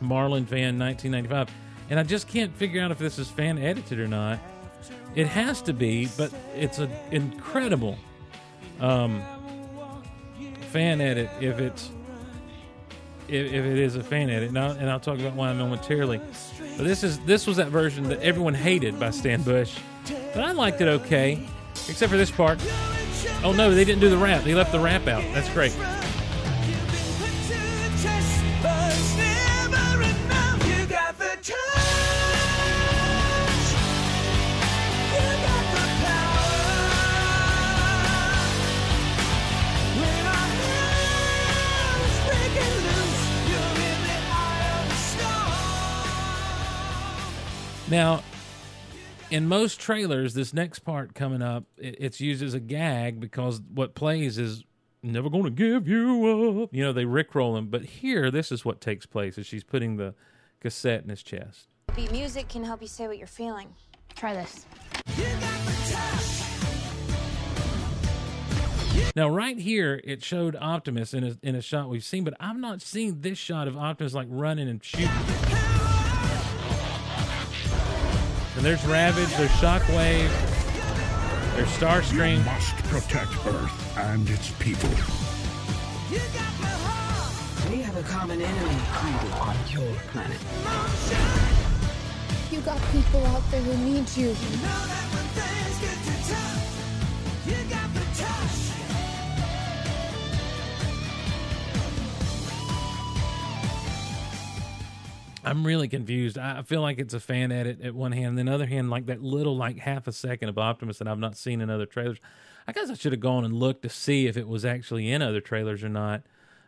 [0.00, 1.48] Marlin Fan 1995,
[1.90, 4.38] and I just can't figure out if this is fan edited or not.
[5.14, 7.98] It has to be, but it's an incredible
[8.80, 9.22] um,
[10.70, 11.90] fan edit if it's
[13.26, 14.48] if, if it is a fan edit.
[14.48, 16.20] And I'll, and I'll talk about why momentarily.
[16.76, 19.78] But this is this was that version that everyone hated by Stan Bush,
[20.34, 21.46] but I liked it okay,
[21.88, 22.60] except for this part.
[23.42, 24.44] Oh no, they didn't do the rap.
[24.44, 25.22] They left the rap out.
[25.32, 25.74] That's great.
[47.90, 48.22] Now,
[49.30, 53.60] in most trailers, this next part coming up, it, it's used as a gag because
[53.72, 54.64] what plays is
[55.02, 57.68] "Never Gonna Give You Up." You know, they rickroll him.
[57.68, 60.14] But here, this is what takes place: is she's putting the
[60.60, 61.68] cassette in his chest.
[61.94, 63.68] Beat music can help you say what you're feeling.
[64.14, 64.66] Try this.
[69.14, 72.56] Now, right here, it showed Optimus in a, in a shot we've seen, but I've
[72.56, 75.08] not seen this shot of Optimus like running and shooting.
[78.58, 80.28] And there's Ravage, there's Shockwave,
[81.54, 82.44] there's Starscream.
[82.44, 84.88] must protect Earth and its people.
[87.70, 90.40] We have a common enemy created on your planet.
[92.50, 94.34] You got people out there who need you.
[105.48, 106.36] I'm really confused.
[106.36, 108.90] I feel like it's a fan edit at one hand, and then the other hand,
[108.90, 111.86] like that little like half a second of Optimus that I've not seen in other
[111.86, 112.18] trailers.
[112.66, 115.22] I guess I should have gone and looked to see if it was actually in
[115.22, 116.22] other trailers or not.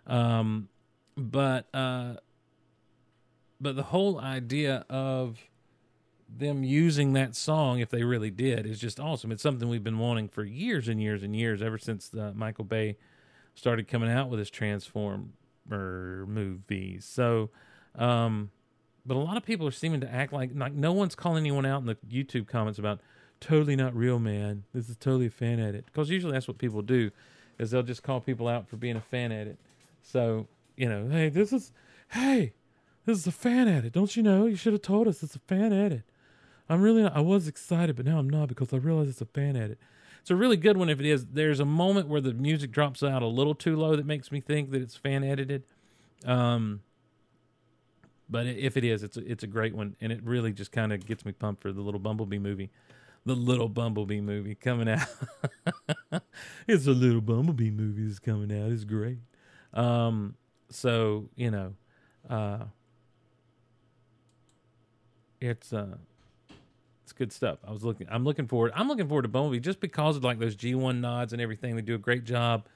[0.07, 0.69] Um,
[1.15, 2.15] but uh,
[3.61, 5.39] but the whole idea of
[6.29, 9.31] them using that song, if they really did, is just awesome.
[9.31, 12.65] It's something we've been wanting for years and years and years, ever since uh, Michael
[12.65, 12.97] Bay
[13.55, 15.27] started coming out with his Transformer
[15.69, 17.05] movies.
[17.05, 17.51] So,
[17.95, 18.51] um,
[19.05, 21.67] but a lot of people are seeming to act like like no one's calling anyone
[21.67, 23.01] out in the YouTube comments about
[23.41, 24.65] totally not real, man.
[24.75, 27.11] This is totally a fan edit because usually that's what people do,
[27.59, 29.59] is they'll just call people out for being a fan edit.
[30.03, 31.73] So you know, hey, this is
[32.11, 32.53] hey,
[33.07, 33.93] this is a fan edit.
[33.93, 34.47] Don't you know?
[34.47, 36.03] You should have told us it's a fan edit.
[36.69, 39.27] I'm really not, I was excited, but now I'm not because I realize it's a
[39.27, 39.79] fan edit.
[40.21, 41.27] It's a really good one if it is.
[41.27, 44.41] There's a moment where the music drops out a little too low that makes me
[44.41, 45.65] think that it's fan edited.
[46.25, 46.83] Um,
[48.31, 50.93] but if it is, it's a, it's a great one, and it really just kind
[50.93, 52.71] of gets me pumped for the little Bumblebee movie,
[53.27, 55.07] the little Bumblebee movie coming out.
[56.69, 58.71] it's a little Bumblebee movie that's coming out.
[58.71, 59.19] It's great.
[59.75, 60.37] Um,
[60.71, 61.75] so you know,
[62.29, 62.65] uh,
[65.41, 65.97] it's uh,
[67.03, 67.59] it's good stuff.
[67.67, 68.07] I was looking.
[68.11, 68.73] I'm looking forward.
[68.75, 71.75] I'm looking forward to Bumblebee just because of like those G1 nods and everything.
[71.75, 72.67] They do a great job.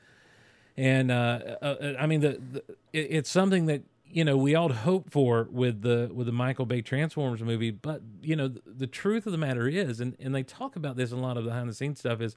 [0.76, 3.82] And uh, uh, uh, I mean, the, the it, it's something that
[4.14, 7.72] you know we all hope for with the with the Michael Bay Transformers movie.
[7.72, 10.96] But you know, the, the truth of the matter is, and and they talk about
[10.96, 12.36] this in a lot of behind the scenes stuff is,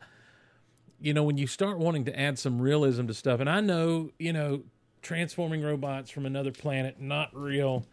[1.00, 4.10] you know, when you start wanting to add some realism to stuff, and I know,
[4.18, 4.64] you know,
[5.04, 7.86] transforming robots from another planet, not real.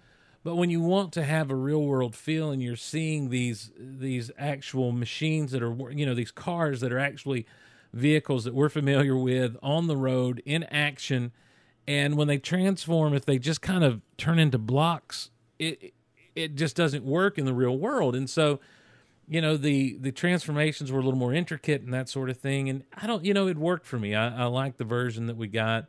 [0.42, 4.30] But when you want to have a real world feel and you're seeing these these
[4.38, 7.44] actual machines that are you know these cars that are actually
[7.92, 11.32] vehicles that we're familiar with on the road in action
[11.86, 15.94] and when they transform if they just kind of turn into blocks it
[16.34, 18.14] it just doesn't work in the real world.
[18.16, 18.60] And so
[19.26, 22.68] you know the the transformations were a little more intricate and that sort of thing.
[22.68, 24.14] And i don't you know it worked for me.
[24.14, 25.88] I, I like the version that we got.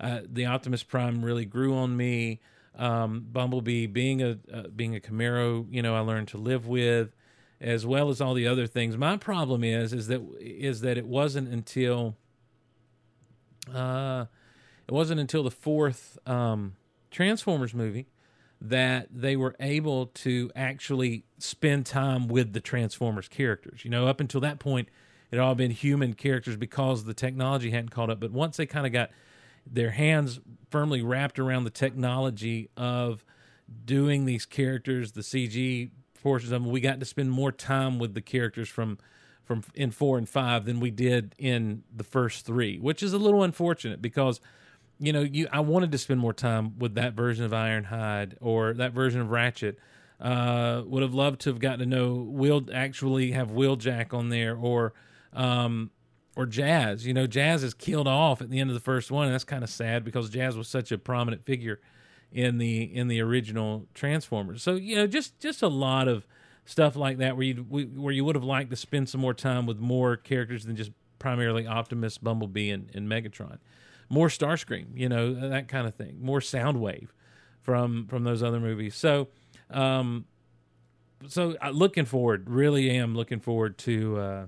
[0.00, 2.40] Uh, the optimus prime really grew on me.
[2.76, 7.14] Um, bumblebee being a uh, being a camaro you know i learned to live with
[7.60, 8.96] as well as all the other things.
[8.96, 12.16] My problem is is that is that it wasn't until
[13.72, 14.26] uh
[14.86, 16.74] it wasn't until the fourth um,
[17.10, 18.06] Transformers movie
[18.60, 23.84] that they were able to actually spend time with the Transformers characters.
[23.84, 24.88] You know, up until that point,
[25.30, 28.20] it all been human characters because the technology hadn't caught up.
[28.20, 29.10] But once they kind of got
[29.66, 33.24] their hands firmly wrapped around the technology of
[33.84, 35.90] doing these characters, the CG
[36.22, 38.98] portions of them, we got to spend more time with the characters from
[39.44, 43.18] from in four and five than we did in the first three, which is a
[43.18, 44.40] little unfortunate because
[44.98, 48.74] you know you I wanted to spend more time with that version of Ironhide or
[48.74, 49.78] that version of Ratchet.
[50.20, 54.56] Uh, would have loved to have gotten to know Will actually have Wheeljack on there
[54.56, 54.94] or
[55.32, 55.90] um,
[56.36, 57.06] or Jazz.
[57.06, 59.64] You know, Jazz is killed off at the end of the first one, that's kind
[59.64, 61.80] of sad because Jazz was such a prominent figure
[62.32, 64.62] in the in the original Transformers.
[64.62, 66.26] So you know, just just a lot of
[66.64, 69.66] stuff like that where you where you would have liked to spend some more time
[69.66, 73.58] with more characters than just primarily Optimus, Bumblebee, and, and Megatron.
[74.14, 76.18] More Starscream, you know that kind of thing.
[76.22, 77.08] More Soundwave
[77.60, 78.94] from from those other movies.
[78.94, 79.26] So,
[79.70, 80.26] um,
[81.26, 84.46] so uh, looking forward, really am looking forward to uh,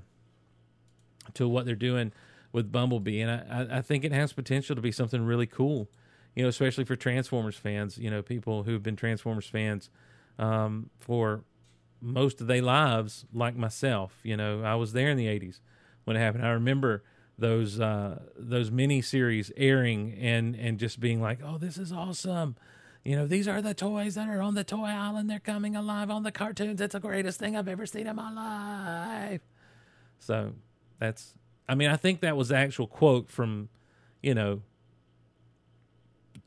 [1.34, 2.12] to what they're doing
[2.52, 5.90] with Bumblebee, and I, I think it has potential to be something really cool.
[6.36, 7.98] You know, especially for Transformers fans.
[7.98, 9.90] You know, people who've been Transformers fans
[10.38, 11.42] um, for
[12.00, 14.20] most of their lives, like myself.
[14.22, 15.58] You know, I was there in the '80s
[16.04, 16.46] when it happened.
[16.46, 17.02] I remember
[17.38, 22.56] those uh, those mini series airing and and just being like, "Oh, this is awesome."
[23.04, 25.30] You know, these are the toys that are on the toy island.
[25.30, 26.80] They're coming alive on the cartoons.
[26.80, 29.42] It's the greatest thing I've ever seen in my life.
[30.18, 30.54] So
[30.98, 31.34] that's,
[31.68, 33.68] I mean, I think that was the actual quote from,
[34.24, 34.62] you know,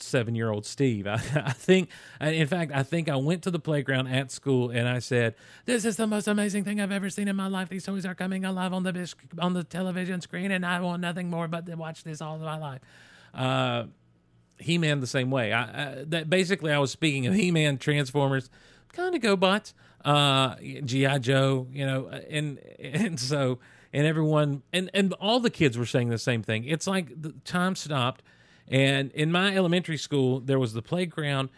[0.04, 1.08] seven year old Steve.
[1.08, 1.90] I, I, think,
[2.22, 5.36] in fact, I think I went to the playground at school and I said,
[5.66, 7.70] "This is the most amazing thing I've ever seen in my life.
[7.70, 11.30] These toys are coming alive on the on the television screen, and I want nothing
[11.30, 12.82] more but to watch this all my life."
[13.34, 13.86] Uh,
[14.60, 15.54] he Man the same way.
[15.54, 18.50] I, I, that basically I was speaking of He Man, Transformers,
[18.94, 19.74] kind of GoBots,
[20.06, 23.60] uh, GI Joe, you know, and and so
[23.94, 26.66] and everyone and and all the kids were saying the same thing.
[26.66, 28.22] It's like the time stopped
[28.70, 31.50] and in my elementary school, there was the playground.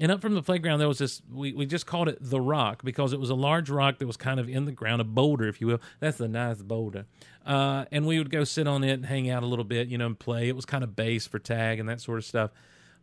[0.00, 2.84] And up from the playground, there was this, we, we just called it the rock
[2.84, 5.48] because it was a large rock that was kind of in the ground, a boulder,
[5.48, 5.80] if you will.
[5.98, 7.06] That's the nice boulder.
[7.44, 9.98] Uh, and we would go sit on it and hang out a little bit, you
[9.98, 10.48] know, and play.
[10.48, 12.50] It was kind of base for tag and that sort of stuff.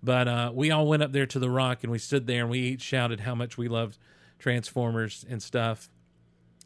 [0.01, 2.49] But uh, we all went up there to the rock and we stood there and
[2.49, 3.97] we each shouted how much we loved
[4.37, 5.89] Transformers and stuff.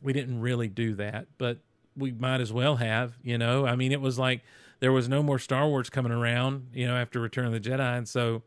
[0.01, 1.59] We didn't really do that, but
[1.95, 3.65] we might as well have, you know.
[3.65, 4.41] I mean, it was like
[4.79, 7.97] there was no more Star Wars coming around, you know, after Return of the Jedi,
[7.97, 8.43] and so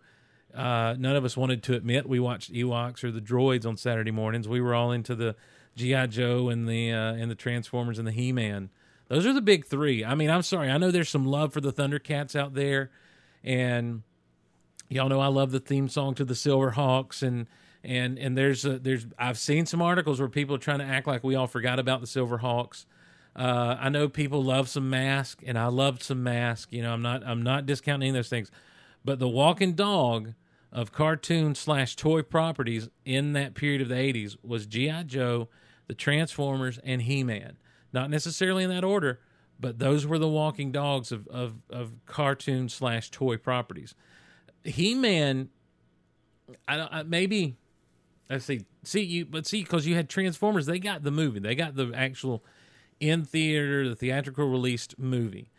[0.55, 4.11] uh, none of us wanted to admit we watched Ewoks or the Droids on Saturday
[4.11, 4.49] mornings.
[4.49, 5.35] We were all into the
[5.77, 8.71] GI Joe and the uh, and the Transformers and the He Man.
[9.09, 10.05] Those are the big three.
[10.05, 12.91] I mean, I'm sorry, I know there's some love for the Thundercats out there,
[13.45, 14.03] and
[14.89, 17.47] y'all know I love the theme song to the Silverhawks and
[17.85, 21.07] and and there's a, there's I've seen some articles where people are trying to act
[21.07, 22.87] like we all forgot about the Silverhawks.
[23.35, 26.73] Uh, I know people love some mask, and I loved some mask.
[26.73, 28.51] You know, I'm not I'm not discounting those things,
[29.05, 30.35] but the walking dog
[30.71, 35.49] of cartoon slash toy properties in that period of the 80s was GI Joe,
[35.87, 37.57] the Transformers, and He Man.
[37.93, 39.21] Not necessarily in that order,
[39.61, 43.95] but those were the walking dogs of of, of cartoon slash toy properties.
[44.63, 45.49] He Man,
[46.69, 47.57] I, I maybe
[48.29, 51.55] let's see, see you, but see because you had Transformers, they got the movie, they
[51.55, 52.45] got the actual
[53.03, 55.51] in theater, the theatrical released movie.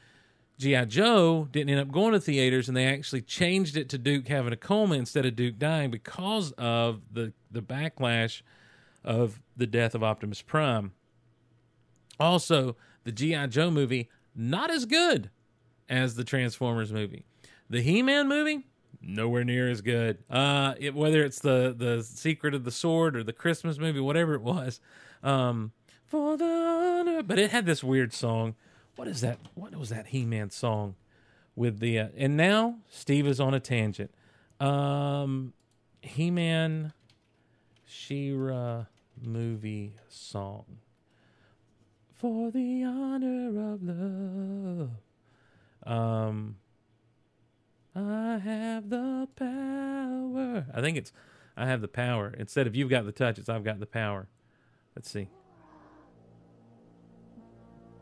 [0.59, 0.85] G.I.
[0.85, 4.53] Joe didn't end up going to theaters, and they actually changed it to Duke having
[4.53, 8.41] a coma instead of Duke dying because of the, the backlash
[9.03, 10.93] of the death of Optimus Prime.
[12.17, 13.47] Also, the G.I.
[13.47, 15.29] Joe movie, not as good
[15.89, 17.25] as the Transformers movie.
[17.69, 18.65] The He Man movie,
[19.01, 20.19] nowhere near as good.
[20.29, 24.33] Uh, it, whether it's the, the Secret of the Sword or the Christmas movie, whatever
[24.33, 24.79] it was,
[25.23, 25.73] um,
[26.13, 27.23] for the honor.
[27.23, 28.53] But it had this weird song.
[28.95, 29.39] What is that?
[29.55, 30.93] What was that He Man song
[31.55, 31.97] with the?
[31.97, 34.11] Uh, and now Steve is on a tangent.
[34.59, 35.53] Um,
[36.01, 36.93] He Man,
[37.83, 38.85] She-Ra
[39.19, 40.65] movie song.
[42.13, 44.89] For the honor of love.
[45.83, 46.57] Um,
[47.95, 50.67] I have the power.
[50.71, 51.11] I think it's
[51.57, 52.35] I have the power.
[52.37, 54.27] Instead of you've got the touch, it's I've got the power.
[54.95, 55.27] Let's see.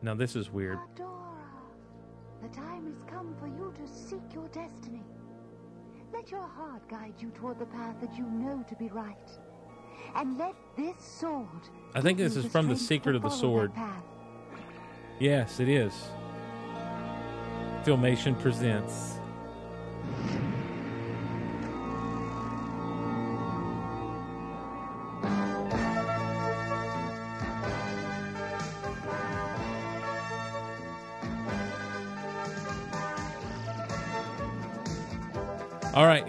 [0.02, 0.78] Now this is weird.
[0.96, 1.62] Adora,
[2.42, 5.04] the time has come for you to seek your destiny.
[6.12, 9.30] Let your heart guide you toward the path that you know to be right.
[10.16, 11.46] And let this sword.
[11.94, 13.72] I think this is the from The Secret of the Sword.
[15.20, 15.92] Yes, it is.
[17.84, 19.18] Filmation presents.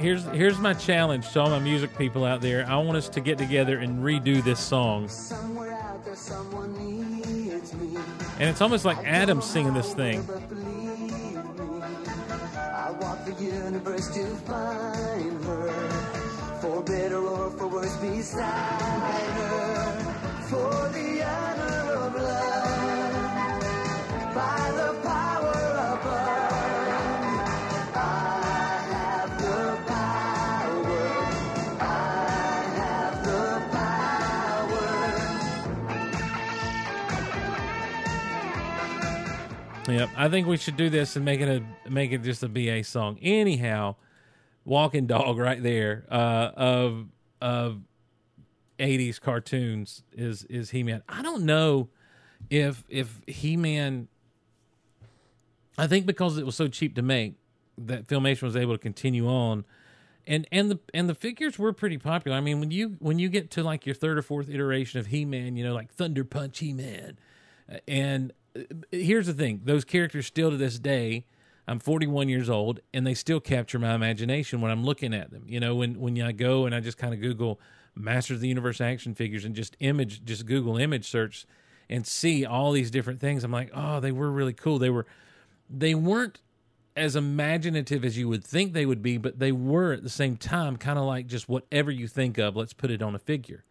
[0.03, 2.65] Here's here's my challenge to all my music people out there.
[2.67, 5.07] I want us to get together and redo this song.
[5.07, 7.95] Somewhere out there, someone needs me.
[8.39, 10.19] And it's almost like Adam singing this thing.
[12.57, 15.69] I walk the universe to find her.
[16.59, 19.22] For better or for worse, beside
[40.03, 42.49] Yep, I think we should do this and make it a make it just a
[42.49, 43.17] BA song.
[43.21, 43.95] Anyhow,
[44.65, 47.07] Walking Dog right there uh, of
[47.41, 47.79] of
[48.79, 51.03] eighties cartoons is is He Man.
[51.07, 51.87] I don't know
[52.49, 54.09] if if He Man.
[55.77, 57.35] I think because it was so cheap to make
[57.77, 59.63] that Filmation was able to continue on,
[60.27, 62.35] and and the and the figures were pretty popular.
[62.35, 65.05] I mean, when you when you get to like your third or fourth iteration of
[65.05, 67.17] He Man, you know, like Thunder Punch He Man,
[67.87, 68.33] and uh,
[68.91, 71.25] here's the thing: those characters still to this day.
[71.65, 75.45] I'm 41 years old, and they still capture my imagination when I'm looking at them.
[75.47, 77.59] You know, when when I go and I just kind of Google
[77.95, 81.45] Masters of the Universe action figures and just image, just Google image search,
[81.89, 83.43] and see all these different things.
[83.43, 84.79] I'm like, oh, they were really cool.
[84.79, 85.05] They were,
[85.69, 86.39] they weren't
[86.95, 90.37] as imaginative as you would think they would be, but they were at the same
[90.37, 92.55] time kind of like just whatever you think of.
[92.55, 93.63] Let's put it on a figure.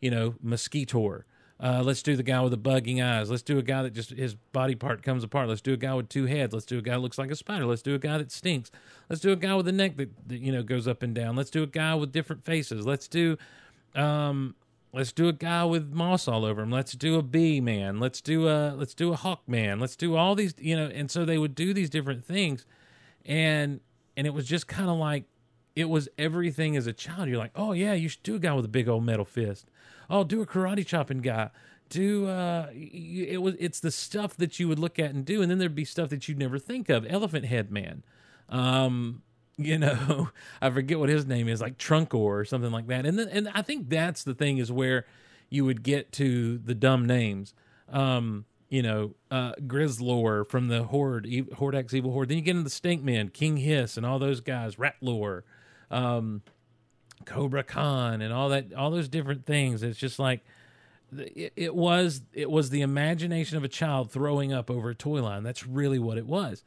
[0.00, 1.24] You know, Mosquitor.
[1.62, 3.30] Uh, let's do the guy with the bugging eyes.
[3.30, 5.46] Let's do a guy that just his body part comes apart.
[5.46, 6.54] Let's do a guy with two heads.
[6.54, 7.66] Let's do a guy that looks like a spider.
[7.66, 8.70] Let's do a guy that stinks.
[9.10, 11.36] Let's do a guy with a neck that, that you know goes up and down.
[11.36, 12.86] Let's do a guy with different faces.
[12.86, 13.36] Let's do,
[13.94, 14.54] um,
[14.94, 16.70] let's do a guy with moss all over him.
[16.70, 18.00] Let's do a bee man.
[18.00, 19.80] Let's do a let's do a hawk man.
[19.80, 20.86] Let's do all these you know.
[20.86, 22.64] And so they would do these different things,
[23.26, 23.80] and
[24.16, 25.24] and it was just kind of like
[25.76, 27.28] it was everything as a child.
[27.28, 29.69] You're like, oh yeah, you should do a guy with a big old metal fist.
[30.10, 31.50] Oh, do a karate chopping guy.
[31.88, 35.50] Do uh, it was it's the stuff that you would look at and do, and
[35.50, 37.06] then there'd be stuff that you'd never think of.
[37.08, 38.02] Elephant Head Man,
[38.48, 39.22] um,
[39.56, 40.30] you know,
[40.60, 43.06] I forget what his name is, like Trunkor or something like that.
[43.06, 45.06] And then, and I think that's the thing is where
[45.48, 47.54] you would get to the dumb names.
[47.88, 51.44] Um, you know, uh, Grizzlor from the Horde, e-
[51.92, 52.28] Evil Horde.
[52.28, 55.42] Then you get into the Snake Men, King Hiss, and all those guys, Rattlor,
[55.90, 56.42] um,
[57.24, 59.82] Cobra Khan, and all that, all those different things.
[59.82, 60.42] It's just like
[61.16, 65.22] it, it was, it was the imagination of a child throwing up over a toy
[65.22, 65.42] line.
[65.42, 66.62] That's really what it was.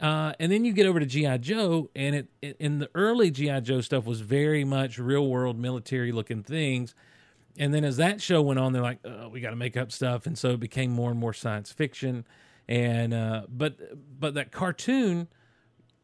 [0.00, 3.30] Uh, and then you get over to GI Joe, and it, it in the early
[3.30, 6.94] GI Joe stuff was very much real world military looking things.
[7.58, 9.92] And then as that show went on, they're like, oh, we got to make up
[9.92, 12.24] stuff, and so it became more and more science fiction.
[12.66, 13.76] And uh, but
[14.18, 15.28] but that cartoon,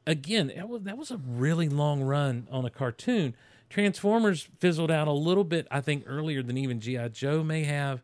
[0.07, 3.35] again, that was that was a really long run on a cartoon.
[3.69, 8.03] Transformers fizzled out a little bit, I think, earlier than even GI Joe may have.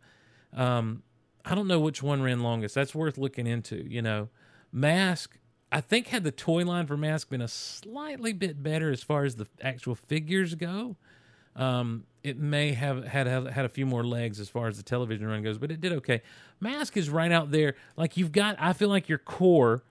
[0.52, 1.02] Um,
[1.44, 2.74] I don't know which one ran longest.
[2.74, 3.76] That's worth looking into.
[3.76, 4.28] You know,
[4.72, 5.38] Mask.
[5.70, 9.24] I think had the toy line for Mask been a slightly bit better as far
[9.24, 10.96] as the actual figures go,
[11.56, 15.26] um, it may have had had a few more legs as far as the television
[15.26, 16.22] run goes, but it did okay.
[16.60, 17.74] Mask is right out there.
[17.96, 19.82] Like you've got, I feel like your core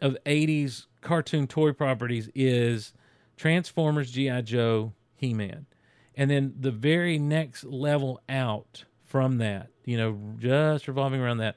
[0.00, 2.92] of '80s cartoon toy properties is
[3.36, 4.92] Transformers, GI Joe,
[5.22, 5.66] He Man,
[6.14, 11.56] and then the very next level out from that, you know, just revolving around that,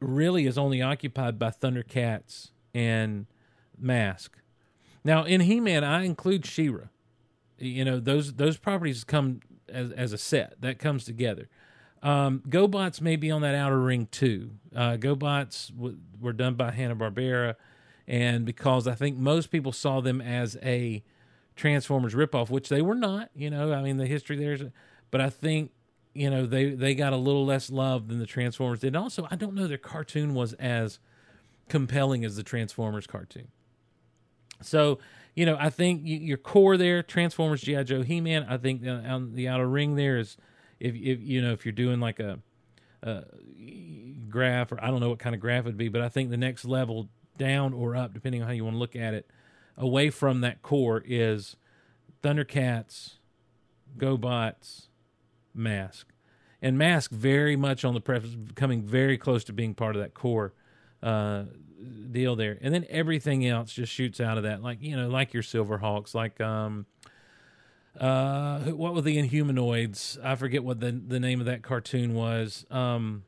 [0.00, 3.26] really is only occupied by Thundercats and
[3.78, 4.38] Mask.
[5.04, 6.88] Now in He Man, I include She-Ra
[7.58, 11.48] you know those those properties come as as a set that comes together.
[12.02, 14.52] Um, GoBots may be on that outer ring too.
[14.74, 17.56] Uh, GoBots w- were done by Hanna Barbera,
[18.06, 21.02] and because I think most people saw them as a
[21.56, 23.30] Transformers ripoff, which they were not.
[23.34, 24.62] You know, I mean the history there's,
[25.10, 25.72] but I think
[26.14, 28.94] you know they they got a little less love than the Transformers did.
[28.94, 30.98] Also, I don't know their cartoon was as
[31.68, 33.48] compelling as the Transformers cartoon.
[34.62, 34.98] So
[35.34, 38.46] you know, I think your core there, Transformers, GI Joe, He Man.
[38.48, 40.36] I think on um, the outer ring there is,
[40.80, 42.38] if if you know, if you're doing like a,
[43.02, 43.24] a
[44.28, 46.30] graph or I don't know what kind of graph it would be, but I think
[46.30, 49.30] the next level down or up, depending on how you want to look at it,
[49.76, 51.56] away from that core is
[52.22, 53.14] Thundercats,
[53.98, 54.88] GoBots,
[55.54, 56.08] Mask,
[56.62, 60.14] and Mask very much on the preface, coming very close to being part of that
[60.14, 60.54] core
[61.02, 61.44] uh,
[62.10, 65.34] deal there, and then everything else just shoots out of that, like you know, like
[65.34, 66.86] your Silverhawks, like um,
[68.00, 70.22] uh, what were the Inhumanoids?
[70.24, 72.66] I forget what the the name of that cartoon was.
[72.70, 73.24] Um,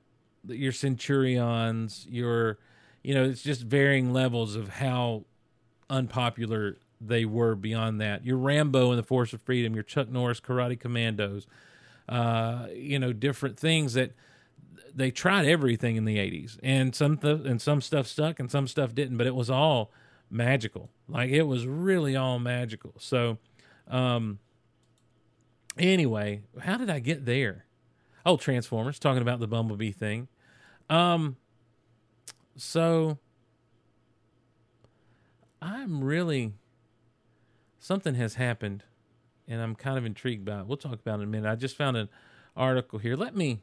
[0.46, 2.58] your Centurions, your,
[3.02, 5.24] you know, it's just varying levels of how
[5.90, 8.24] unpopular they were beyond that.
[8.24, 11.46] Your Rambo and the Force of Freedom, your Chuck Norris Karate Commandos,
[12.08, 14.12] uh, you know, different things that
[14.94, 18.66] they tried everything in the 80s and some th- and some stuff stuck and some
[18.66, 19.92] stuff didn't but it was all
[20.30, 20.90] magical.
[21.08, 22.94] Like it was really all magical.
[22.98, 23.38] So
[23.86, 24.38] um
[25.76, 27.66] anyway how did i get there?
[28.26, 30.26] Oh transformers talking about the bumblebee thing.
[30.90, 31.36] Um
[32.56, 33.18] so
[35.60, 36.52] i'm really
[37.78, 38.84] something has happened
[39.46, 41.54] and i'm kind of intrigued by it we'll talk about it in a minute i
[41.54, 42.08] just found an
[42.56, 43.62] article here let me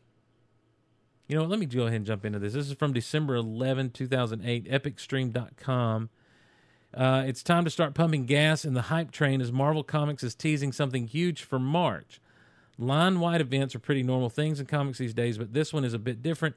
[1.28, 1.46] you know?
[1.46, 2.54] Let me go ahead and jump into this.
[2.54, 6.10] This is from December 11, 2008, epicstream.com.
[6.94, 10.36] Uh, it's time to start pumping gas in the hype train as Marvel Comics is
[10.36, 12.22] teasing something huge for March.
[12.78, 15.94] Line wide events are pretty normal things in comics these days, but this one is
[15.94, 16.56] a bit different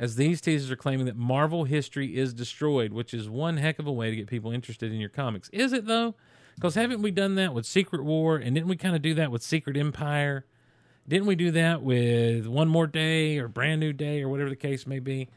[0.00, 3.86] as these teasers are claiming that Marvel history is destroyed, which is one heck of
[3.86, 5.50] a way to get people interested in your comics.
[5.50, 6.14] Is it though?
[6.54, 9.30] Because haven't we done that with Secret War and didn't we kind of do that
[9.30, 10.46] with Secret Empire?
[11.06, 14.56] Didn't we do that with One More Day or Brand New Day or whatever the
[14.56, 15.28] case may be?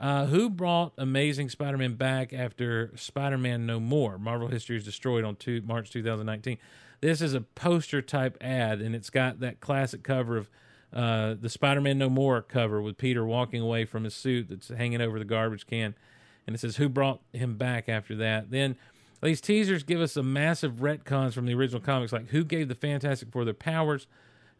[0.00, 4.18] Uh, who brought Amazing Spider-Man back after Spider-Man No More?
[4.18, 6.58] Marvel History is destroyed on two, March 2019.
[7.00, 10.48] This is a poster type ad, and it's got that classic cover of
[10.92, 15.00] uh, the Spider-Man No More cover with Peter walking away from his suit that's hanging
[15.00, 15.94] over the garbage can,
[16.46, 18.50] and it says who brought him back after that.
[18.50, 18.76] Then
[19.22, 22.74] these teasers give us a massive retcons from the original comics, like who gave the
[22.74, 24.06] Fantastic Four their powers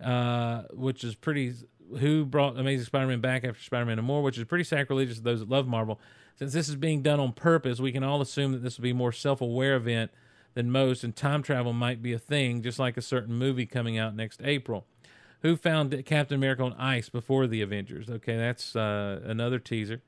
[0.03, 1.55] uh, which is pretty.
[1.99, 5.41] Who brought Amazing Spider-Man back after Spider-Man No More, which is pretty sacrilegious to those
[5.41, 6.01] that love Marvel.
[6.37, 8.91] Since this is being done on purpose, we can all assume that this will be
[8.91, 10.11] a more self-aware event
[10.55, 13.99] than most, and time travel might be a thing, just like a certain movie coming
[13.99, 14.87] out next April.
[15.43, 18.09] Who found Captain America on ice before the Avengers?
[18.09, 20.03] Okay, that's uh, another teaser.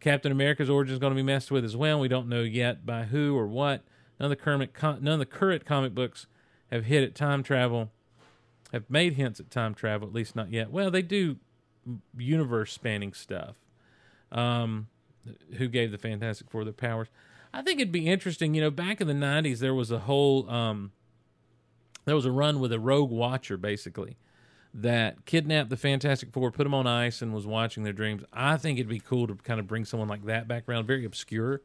[0.00, 2.00] Captain America's origin is going to be messed with as well.
[2.00, 3.84] We don't know yet by who or what.
[4.18, 6.26] None of the current none of the current comic books
[6.70, 7.90] have hit at time travel
[8.72, 10.70] have made hints at time travel, at least not yet.
[10.70, 11.36] Well, they do
[12.16, 13.56] universe spanning stuff.
[14.30, 14.88] Um,
[15.58, 17.08] who gave the Fantastic Four their powers?
[17.52, 18.54] I think it'd be interesting.
[18.54, 20.92] You know, back in the '90s, there was a whole um,
[22.06, 24.16] there was a run with a rogue watcher, basically,
[24.74, 28.22] that kidnapped the Fantastic Four, put them on ice, and was watching their dreams.
[28.32, 31.60] I think it'd be cool to kind of bring someone like that background, very obscure,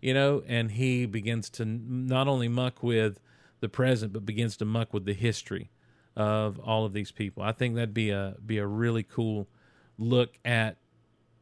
[0.00, 3.18] you know, and he begins to not only muck with
[3.60, 5.70] the present, but begins to muck with the history
[6.16, 7.42] of all of these people.
[7.42, 9.48] I think that'd be a be a really cool
[9.98, 10.76] look at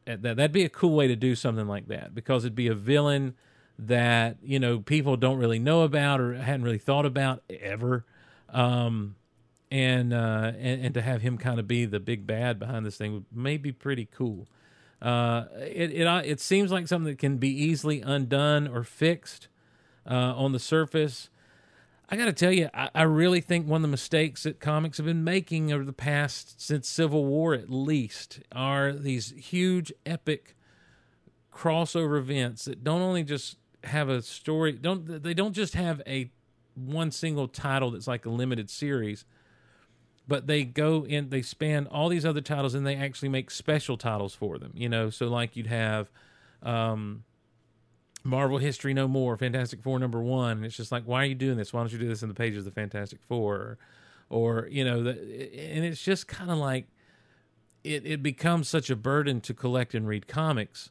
[0.07, 0.37] at that.
[0.37, 3.35] That'd be a cool way to do something like that because it'd be a villain
[3.77, 8.05] that you know people don't really know about or hadn't really thought about ever.
[8.49, 9.15] Um,
[9.73, 12.95] and, uh, and and to have him kind of be the big bad behind this
[12.95, 14.47] thing may be pretty cool.
[15.01, 19.47] Uh, it it uh, it seems like something that can be easily undone or fixed
[20.09, 21.31] uh, on the surface.
[22.07, 24.97] I got to tell you, I, I, really think one of the mistakes that comics
[24.97, 30.55] have been making over the past since Civil War, at least, are these huge, epic
[31.51, 34.73] crossover events that don't only just have a story.
[34.73, 36.29] Don't they don't just have a
[36.75, 39.25] one single title that's like a limited series,
[40.27, 43.97] but they go in, they span all these other titles, and they actually make special
[43.97, 44.71] titles for them.
[44.75, 46.09] You know, so like you'd have.
[46.61, 47.25] Um,
[48.23, 50.57] Marvel History No More, Fantastic Four number one.
[50.57, 51.73] And it's just like, why are you doing this?
[51.73, 53.77] Why don't you do this in the pages of the Fantastic Four?
[54.29, 56.87] Or, you know, the, and it's just kind of like
[57.83, 60.89] it, it becomes such a burden to collect and read comics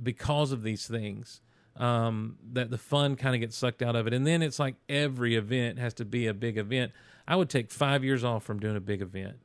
[0.00, 1.40] because of these things
[1.76, 4.14] um, that the fun kind of gets sucked out of it.
[4.14, 6.92] And then it's like every event has to be a big event.
[7.28, 9.36] I would take five years off from doing a big event.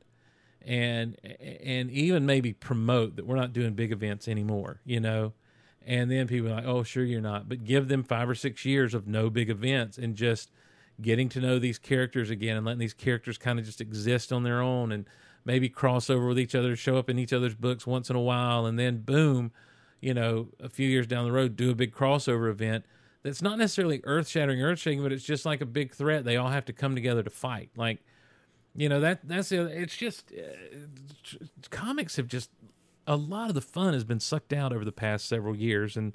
[0.66, 5.34] And and even maybe promote that we're not doing big events anymore, you know
[5.86, 7.48] and then people are like, oh, sure, you're not.
[7.48, 10.50] But give them five or six years of no big events and just
[11.00, 14.44] getting to know these characters again and letting these characters kind of just exist on
[14.44, 15.06] their own and
[15.44, 18.20] maybe cross over with each other, show up in each other's books once in a
[18.20, 19.52] while, and then boom,
[20.00, 22.86] you know, a few years down the road, do a big crossover event
[23.24, 26.24] that's not necessarily earth shattering, earth shaking, but it's just like a big threat.
[26.24, 27.70] They all have to come together to fight.
[27.74, 27.98] Like,
[28.76, 29.62] you know that that's the.
[29.66, 32.50] it's just uh, comics have just
[33.06, 36.14] a lot of the fun has been sucked out over the past several years, and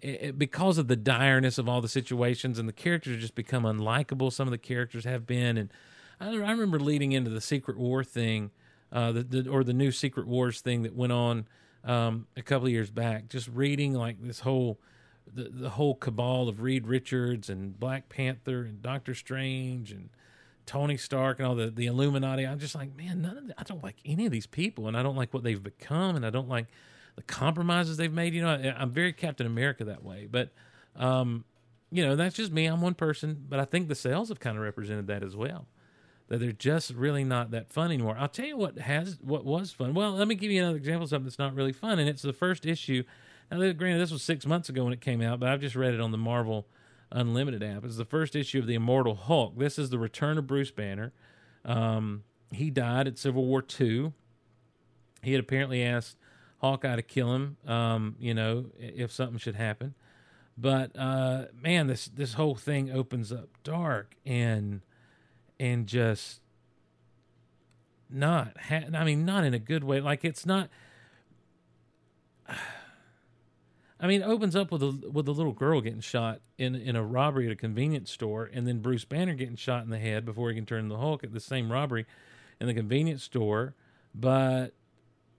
[0.00, 4.32] it, because of the direness of all the situations, and the characters just become unlikable.
[4.32, 5.72] Some of the characters have been, and
[6.20, 8.50] I, I remember leading into the Secret War thing,
[8.92, 11.48] uh, the, the, or the new Secret Wars thing that went on
[11.82, 13.28] um, a couple of years back.
[13.28, 14.78] Just reading like this whole
[15.32, 20.10] the the whole cabal of Reed Richards and Black Panther and Doctor Strange and
[20.66, 22.46] Tony Stark and all the, the Illuminati.
[22.46, 24.96] I'm just like, man, none of the, I don't like any of these people, and
[24.96, 26.66] I don't like what they've become, and I don't like
[27.16, 28.34] the compromises they've made.
[28.34, 30.50] You know, I, am very Captain America that way, but
[30.96, 31.44] um,
[31.90, 32.66] you know, that's just me.
[32.66, 35.66] I'm one person, but I think the sales have kind of represented that as well.
[36.28, 38.16] that they're just really not that fun anymore.
[38.18, 39.94] I'll tell you what has what was fun.
[39.94, 42.22] Well, let me give you another example of something that's not really fun, and it's
[42.22, 43.04] the first issue.
[43.50, 45.94] Now, granted, this was six months ago when it came out, but I've just read
[45.94, 46.66] it on the Marvel
[47.12, 47.84] Unlimited app.
[47.84, 49.58] It's the first issue of the Immortal Hulk.
[49.58, 51.12] This is the return of Bruce Banner.
[51.64, 54.12] Um, he died at Civil War II.
[55.22, 56.16] He had apparently asked
[56.58, 59.94] Hawkeye to kill him, um, you know, if something should happen.
[60.56, 64.82] But uh, man, this this whole thing opens up dark and
[65.58, 66.40] and just
[68.08, 68.56] not.
[68.68, 70.00] Ha- I mean, not in a good way.
[70.00, 70.68] Like it's not.
[74.04, 76.94] I mean, it opens up with a with a little girl getting shot in in
[76.94, 80.26] a robbery at a convenience store, and then Bruce Banner getting shot in the head
[80.26, 82.04] before he can turn the Hulk at the same robbery
[82.60, 83.74] in the convenience store.
[84.14, 84.74] But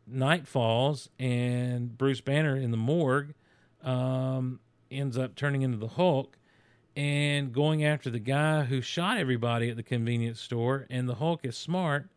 [0.08, 3.36] night falls, and Bruce Banner in the morgue
[3.84, 4.60] um,
[4.90, 6.36] ends up turning into the Hulk
[6.96, 10.88] and going after the guy who shot everybody at the convenience store.
[10.90, 12.10] And the Hulk is smart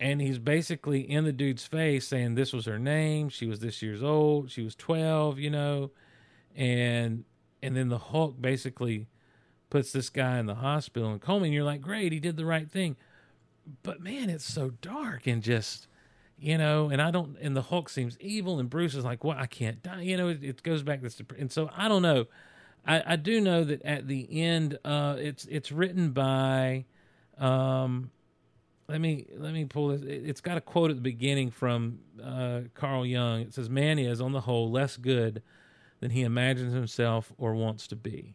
[0.00, 3.28] and he's basically in the dude's face saying this was her name.
[3.28, 4.50] She was this years old.
[4.50, 5.90] She was 12 you know.
[6.54, 7.24] And
[7.62, 9.08] and then the hulk basically
[9.70, 11.10] puts this guy in the hospital.
[11.10, 12.96] And and you're like great he did the right thing.
[13.82, 15.88] But man it's so dark and just
[16.40, 19.36] you know and i don't and the hulk seems evil and bruce is like well
[19.36, 22.26] i can't die you know it, it goes back to and so i don't know.
[22.86, 26.84] I, I do know that at the end uh it's it's written by
[27.38, 28.10] um
[28.88, 30.02] let me let me pull this.
[30.02, 33.42] It's got a quote at the beginning from uh, Carl Jung.
[33.42, 35.42] It says, "Man is, on the whole, less good
[36.00, 38.34] than he imagines himself or wants to be,"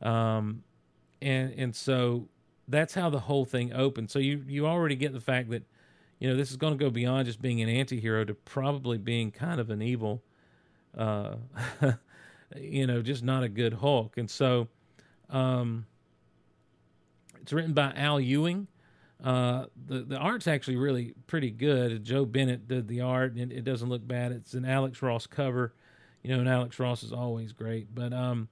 [0.00, 0.62] um,
[1.20, 2.28] and and so
[2.66, 4.10] that's how the whole thing opens.
[4.10, 5.64] So you you already get the fact that
[6.18, 9.30] you know this is going to go beyond just being an anti-hero to probably being
[9.30, 10.22] kind of an evil,
[10.96, 11.34] uh,
[12.56, 14.16] you know, just not a good Hulk.
[14.16, 14.68] And so,
[15.28, 15.84] um,
[17.42, 18.66] it's written by Al Ewing.
[19.22, 22.04] Uh, the the art's actually really pretty good.
[22.04, 24.32] Joe Bennett did the art, and it doesn't look bad.
[24.32, 25.74] It's an Alex Ross cover,
[26.22, 27.94] you know, and Alex Ross is always great.
[27.94, 28.48] But um,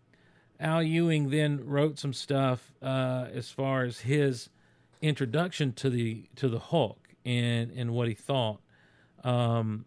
[0.60, 4.50] Al Ewing then wrote some stuff uh, as far as his
[5.00, 8.60] introduction to the to the Hulk and and what he thought,
[9.24, 9.86] um,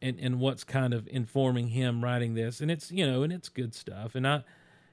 [0.00, 2.60] and and what's kind of informing him writing this.
[2.60, 4.14] And it's you know, and it's good stuff.
[4.14, 4.44] And I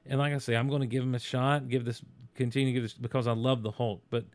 [0.05, 1.69] and like I say, I'm going to give him a shot.
[1.69, 2.01] Give this
[2.33, 4.25] continue to give this because I love the Hulk, but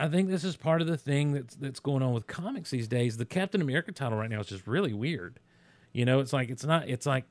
[0.00, 2.88] I think this is part of the thing that's that's going on with comics these
[2.88, 3.18] days.
[3.18, 5.38] The Captain America title right now is just really weird.
[5.92, 6.88] You know, it's like it's not.
[6.88, 7.24] It's like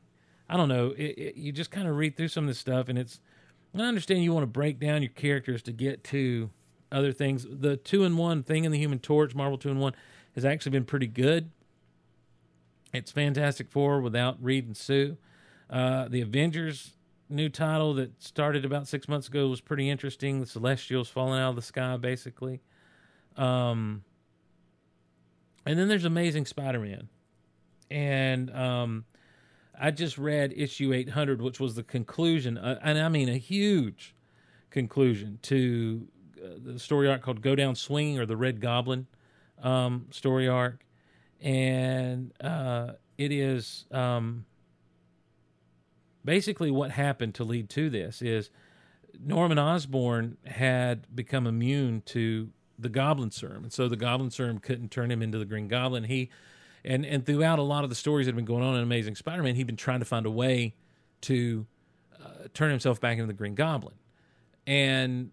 [0.47, 0.93] I don't know.
[0.95, 3.19] It, it, you just kind of read through some of this stuff, and it's.
[3.75, 6.51] I understand you want to break down your characters to get to
[6.91, 7.45] other things.
[7.49, 9.93] The two in one thing in the Human Torch, Marvel two in one,
[10.35, 11.49] has actually been pretty good.
[12.93, 15.17] It's Fantastic Four without Reed and Sue.
[15.69, 16.93] Uh, the Avengers
[17.29, 20.39] new title that started about six months ago was pretty interesting.
[20.39, 22.61] The Celestials falling out of the sky, basically.
[23.37, 24.03] Um,
[25.65, 27.09] and then there's Amazing Spider-Man,
[27.91, 29.05] and um,
[29.79, 34.15] I just read issue 800, which was the conclusion, uh, and I mean a huge
[34.71, 36.07] conclusion to
[36.43, 39.07] uh, the story arc called "Go Down Swinging" or the Red Goblin
[39.61, 40.85] um, story arc,
[41.39, 43.85] and uh, it is.
[43.91, 44.45] Um,
[46.23, 48.49] basically what happened to lead to this is
[49.19, 54.89] Norman Osborn had become immune to the Goblin Serum, and so the Goblin Serum couldn't
[54.91, 56.05] turn him into the Green Goblin.
[56.05, 56.29] He
[56.85, 59.15] and and throughout a lot of the stories that have been going on in Amazing
[59.15, 60.75] Spider-Man, he'd been trying to find a way
[61.21, 61.65] to
[62.23, 63.95] uh, turn himself back into the Green Goblin,
[64.65, 65.31] and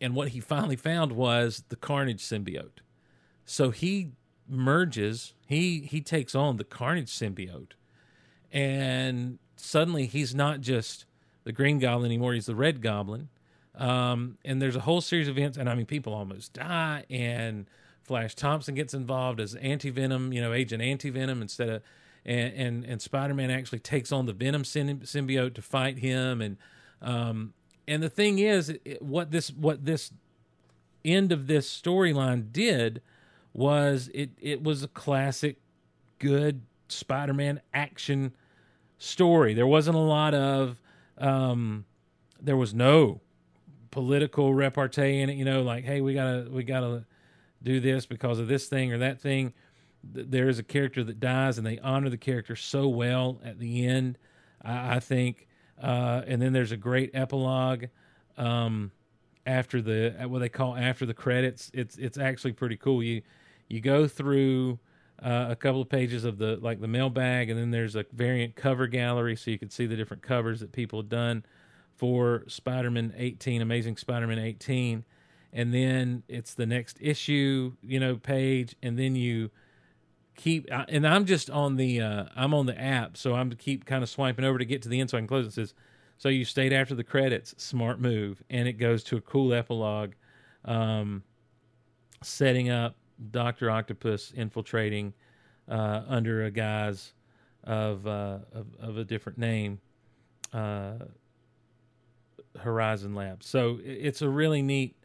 [0.00, 2.80] and what he finally found was the Carnage symbiote.
[3.44, 4.12] So he
[4.48, 7.72] merges, he he takes on the Carnage symbiote,
[8.50, 11.04] and suddenly he's not just
[11.44, 13.28] the Green Goblin anymore; he's the Red Goblin.
[13.76, 17.66] Um, and there's a whole series of events, and I mean, people almost die, and
[18.04, 21.82] Flash Thompson gets involved as Anti Venom, you know, Agent Anti Venom instead of,
[22.24, 26.56] and and, and Spider Man actually takes on the Venom symbiote to fight him, and
[27.02, 27.52] um,
[27.88, 30.12] and the thing is, what this what this
[31.04, 33.02] end of this storyline did
[33.52, 35.56] was it it was a classic
[36.18, 38.34] good Spider Man action
[38.98, 39.54] story.
[39.54, 40.80] There wasn't a lot of,
[41.18, 41.84] um,
[42.40, 43.20] there was no
[43.90, 45.36] political repartee in it.
[45.36, 47.04] You know, like, hey, we gotta we gotta
[47.62, 49.54] do this because of this thing or that thing.
[50.02, 53.86] There is a character that dies, and they honor the character so well at the
[53.86, 54.18] end.
[54.62, 55.48] I, I think,
[55.80, 57.86] uh, and then there's a great epilogue
[58.36, 58.90] um,
[59.46, 61.70] after the what they call after the credits.
[61.72, 63.02] It's it's actually pretty cool.
[63.02, 63.22] You
[63.68, 64.78] you go through
[65.24, 68.54] uh, a couple of pages of the like the mailbag, and then there's a variant
[68.54, 71.44] cover gallery, so you can see the different covers that people have done
[71.96, 75.04] for Spider-Man 18, Amazing Spider-Man 18,
[75.52, 79.50] and then it's the next issue, you know, page, and then you
[80.36, 84.02] keep and I'm just on the uh I'm on the app, so I'm keep kind
[84.02, 85.46] of swiping over to get to the end so I can close.
[85.46, 85.74] It says
[86.18, 90.12] so you stayed after the credits, smart move, and it goes to a cool epilogue,
[90.66, 91.22] um,
[92.22, 92.96] setting up
[93.30, 95.14] Doctor Octopus infiltrating
[95.68, 97.12] uh, under a guise
[97.62, 99.80] of, uh, of of a different name,
[100.52, 100.94] uh,
[102.58, 103.46] Horizon Labs.
[103.46, 104.96] So it's a really neat.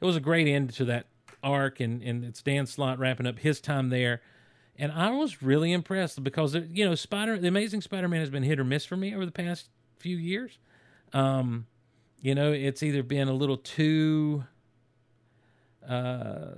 [0.00, 1.06] It was a great end to that
[1.42, 4.20] arc, and and it's Dan Slott wrapping up his time there.
[4.76, 8.60] And I was really impressed because you know Spider, the Amazing Spider-Man has been hit
[8.60, 10.58] or miss for me over the past few years.
[11.12, 11.66] Um,
[12.20, 14.44] you know, it's either been a little too.
[15.88, 16.54] Uh,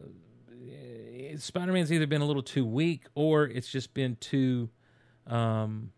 [1.39, 4.71] Spider-Man's either been a little too weak, or it's just been too,
[5.27, 5.93] um,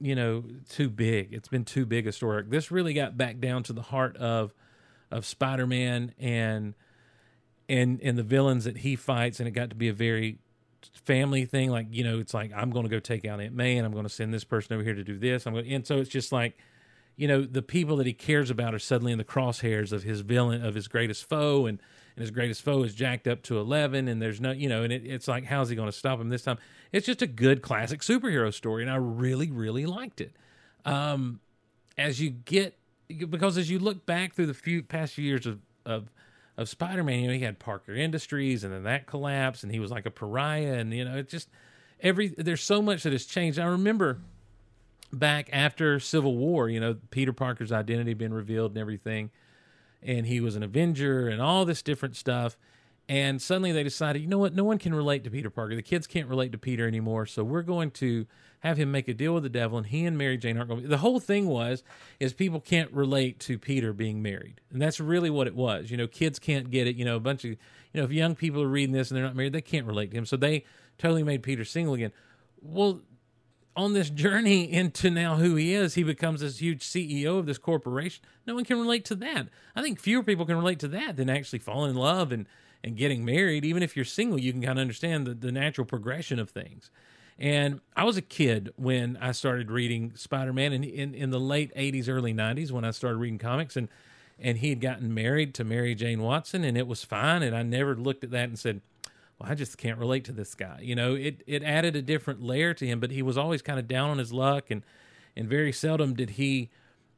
[0.00, 1.32] you know, too big.
[1.32, 2.44] It's been too big a story.
[2.48, 4.54] This really got back down to the heart of
[5.10, 6.74] of Spider-Man and
[7.68, 10.38] and and the villains that he fights, and it got to be a very
[11.04, 11.70] family thing.
[11.70, 13.92] Like you know, it's like I'm going to go take out Aunt May, and I'm
[13.92, 15.46] going to send this person over here to do this.
[15.46, 16.56] I'm going, and so it's just like,
[17.16, 20.20] you know, the people that he cares about are suddenly in the crosshairs of his
[20.20, 21.80] villain, of his greatest foe, and
[22.14, 24.92] and his greatest foe is jacked up to eleven, and there's no, you know, and
[24.92, 26.58] it, it's like, how's he going to stop him this time?
[26.92, 30.32] It's just a good classic superhero story, and I really, really liked it.
[30.84, 31.40] Um,
[31.96, 32.76] as you get
[33.08, 36.10] because as you look back through the few past few years of of
[36.56, 39.90] of Spider-Man, you know, he had Parker Industries and then that collapsed and he was
[39.90, 41.48] like a pariah and you know, it just
[42.00, 43.58] every there's so much that has changed.
[43.58, 44.18] I remember
[45.12, 49.30] back after Civil War, you know, Peter Parker's identity being revealed and everything
[50.02, 52.56] and he was an Avenger and all this different stuff.
[53.08, 54.54] And suddenly they decided, you know what?
[54.54, 55.74] No one can relate to Peter Parker.
[55.74, 57.26] The kids can't relate to Peter anymore.
[57.26, 58.26] So we're going to
[58.60, 60.82] have him make a deal with the devil, and he and Mary Jane aren't going.
[60.82, 61.82] to The whole thing was
[62.20, 65.90] is people can't relate to Peter being married, and that's really what it was.
[65.90, 66.94] You know, kids can't get it.
[66.94, 67.56] You know, a bunch of you
[67.94, 70.16] know, if young people are reading this and they're not married, they can't relate to
[70.16, 70.26] him.
[70.26, 70.64] So they
[70.96, 72.12] totally made Peter single again.
[72.60, 73.00] Well,
[73.74, 77.58] on this journey into now who he is, he becomes this huge CEO of this
[77.58, 78.22] corporation.
[78.46, 79.48] No one can relate to that.
[79.74, 82.46] I think fewer people can relate to that than actually falling in love and,
[82.84, 83.64] and getting married.
[83.64, 86.90] Even if you're single, you can kind of understand the, the natural progression of things.
[87.38, 91.40] And I was a kid when I started reading Spider Man in, in, in the
[91.40, 93.76] late 80s, early 90s when I started reading comics.
[93.76, 93.88] And,
[94.38, 97.42] and he had gotten married to Mary Jane Watson, and it was fine.
[97.42, 98.82] And I never looked at that and said,
[99.42, 100.78] well, I just can't relate to this guy.
[100.82, 103.78] You know, it it added a different layer to him, but he was always kind
[103.78, 104.82] of down on his luck, and
[105.36, 106.70] and very seldom did he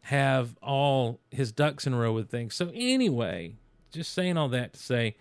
[0.02, 2.54] have all his ducks in a row with things.
[2.54, 3.54] So anyway,
[3.90, 5.16] just saying all that to say,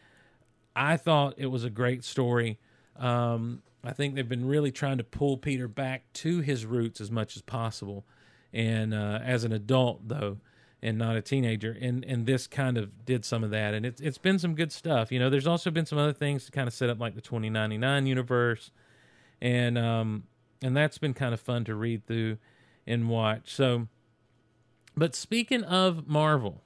[0.75, 2.59] I thought it was a great story.
[2.97, 7.11] Um, I think they've been really trying to pull Peter back to his roots as
[7.11, 8.05] much as possible,
[8.53, 10.37] and uh, as an adult though
[10.83, 11.75] and not a teenager.
[11.79, 14.71] And and this kind of did some of that, and it's it's been some good
[14.71, 15.11] stuff.
[15.11, 17.21] You know, there's also been some other things to kind of set up like the
[17.21, 18.69] 2099 universe,
[19.41, 20.25] and um
[20.61, 22.37] and that's been kind of fun to read through
[22.85, 23.53] and watch.
[23.53, 23.87] So,
[24.95, 26.61] but speaking of Marvel,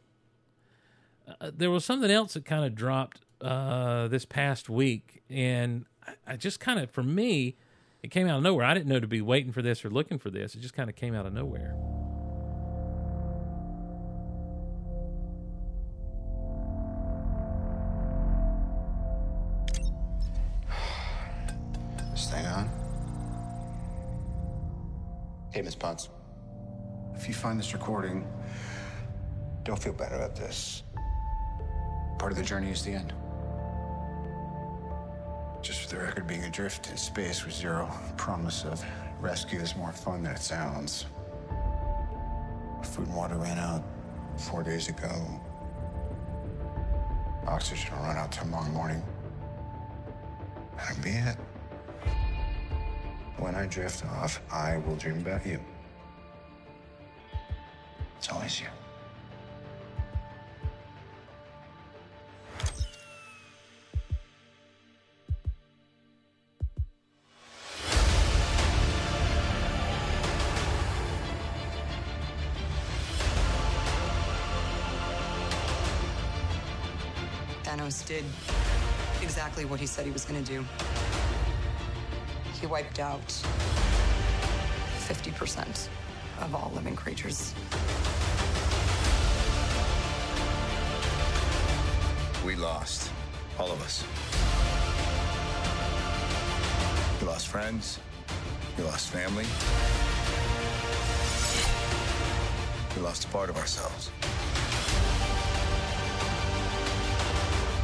[1.40, 6.34] uh, there was something else that kind of dropped uh, this past week, and I,
[6.34, 7.56] I just kind of for me.
[8.04, 8.64] It came out of nowhere.
[8.64, 10.54] I didn't know to be waiting for this or looking for this.
[10.54, 11.97] It just kind of came out of nowhere.
[25.58, 26.10] Hey, Miss Potts.
[27.16, 28.28] If you find this recording,
[29.64, 30.84] don't feel bad about this.
[32.20, 33.12] Part of the journey is the end.
[35.64, 38.86] Just for the record, being adrift in space with zero promise of
[39.20, 41.08] rescue is more fun than it sounds.
[42.84, 43.84] Food and water ran out
[44.38, 45.10] four days ago.
[47.48, 49.02] Oxygen will run out tomorrow morning.
[50.78, 51.36] That'll be it.
[53.40, 55.60] When I drift off, I will dream about you.
[58.18, 58.68] It's always you.
[77.64, 78.26] Thanos did
[79.22, 80.66] exactly what he said he was going to do.
[82.60, 83.28] He wiped out
[85.08, 85.90] 50%
[86.42, 87.54] of all living creatures.
[92.44, 93.12] We lost.
[93.60, 94.04] All of us.
[97.22, 98.00] We lost friends.
[98.78, 99.46] We lost family.
[102.96, 104.10] We lost a part of ourselves.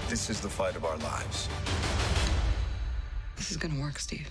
[0.09, 1.47] This is the fight of our lives.
[3.36, 4.30] This is gonna work, Steve.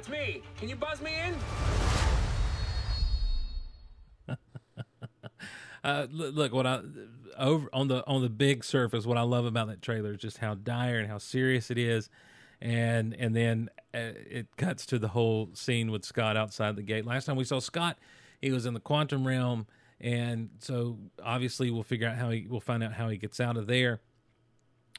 [0.00, 0.40] That's me.
[0.56, 1.10] Can you buzz me
[4.26, 4.36] in?
[5.82, 6.80] Uh, look, what I
[7.38, 10.36] over on the on the big surface, what I love about that trailer is just
[10.36, 12.10] how dire and how serious it is,
[12.60, 17.06] and and then uh, it cuts to the whole scene with Scott outside the gate.
[17.06, 17.96] Last time we saw Scott,
[18.42, 19.66] he was in the quantum realm,
[20.02, 23.56] and so obviously we'll figure out how he we'll find out how he gets out
[23.56, 24.02] of there.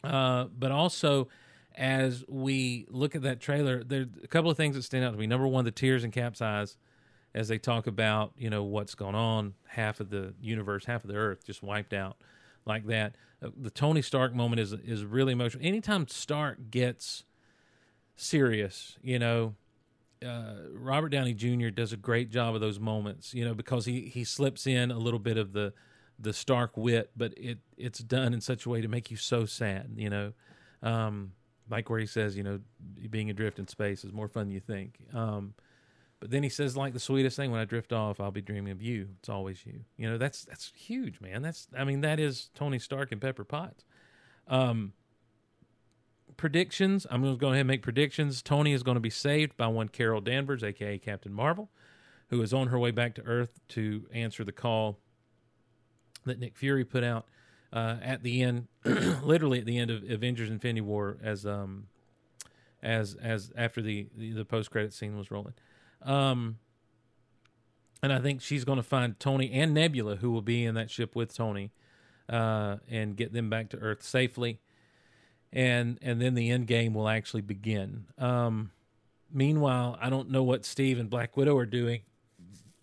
[0.04, 1.28] Uh, but also,
[1.76, 5.18] as we look at that trailer, there's a couple of things that stand out to
[5.18, 5.28] me.
[5.28, 6.78] Number one, the tears and Cap's eyes
[7.34, 9.54] as they talk about you know what's going on.
[9.68, 12.18] Half of the universe, half of the Earth, just wiped out
[12.66, 13.16] like that.
[13.44, 15.66] Uh, the Tony Stark moment is is really emotional.
[15.66, 17.24] Anytime Stark gets
[18.16, 19.56] serious, you know,
[20.26, 21.70] uh, Robert Downey Jr.
[21.70, 24.98] does a great job of those moments, you know, because he he slips in a
[24.98, 25.74] little bit of the
[26.20, 29.46] the Stark wit, but it it's done in such a way to make you so
[29.46, 30.34] sad, you know.
[30.84, 31.34] Um,
[31.72, 32.60] like where he says, you know,
[33.10, 35.00] being adrift in space is more fun than you think.
[35.14, 35.54] Um,
[36.20, 38.72] but then he says, like the sweetest thing, when I drift off, I'll be dreaming
[38.72, 39.08] of you.
[39.20, 39.82] It's always you.
[39.98, 41.42] You know, that's that's huge, man.
[41.42, 43.86] That's I mean, that is Tony Stark and Pepper Potts.
[44.48, 44.94] Um,
[46.38, 47.08] predictions.
[47.10, 48.42] I'm going to go ahead and make predictions.
[48.42, 51.72] Tony is going to be saved by one Carol Danvers, aka Captain Marvel,
[52.30, 55.00] who is on her way back to Earth to answer the call
[56.26, 57.26] that Nick Fury put out
[57.74, 61.88] uh, at the end, literally at the end of Avengers: Infinity War, as um,
[62.84, 65.54] as as after the the, the post credit scene was rolling.
[66.02, 66.58] Um,
[68.04, 70.90] and I think she's going to find Tony and Nebula, who will be in that
[70.90, 71.72] ship with Tony,
[72.28, 74.60] uh, and get them back to Earth safely.
[75.54, 78.06] And and then the end game will actually begin.
[78.18, 78.72] Um,
[79.32, 82.02] meanwhile, I don't know what Steve and Black Widow are doing,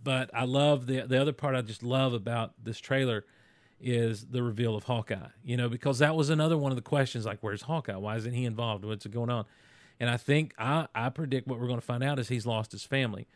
[0.03, 3.25] but I love the the other part I just love about this trailer
[3.81, 5.29] is the reveal of Hawkeye.
[5.43, 7.97] You know, because that was another one of the questions like, where's Hawkeye?
[7.97, 8.85] Why isn't he involved?
[8.85, 9.45] What's going on?
[10.01, 12.73] And I think I, I predict what we're going to find out is he's lost
[12.73, 13.27] his family.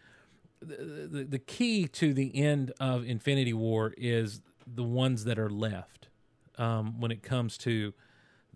[0.60, 5.50] The, the, the key to the end of Infinity War is the ones that are
[5.50, 6.08] left
[6.56, 7.94] um, when it comes to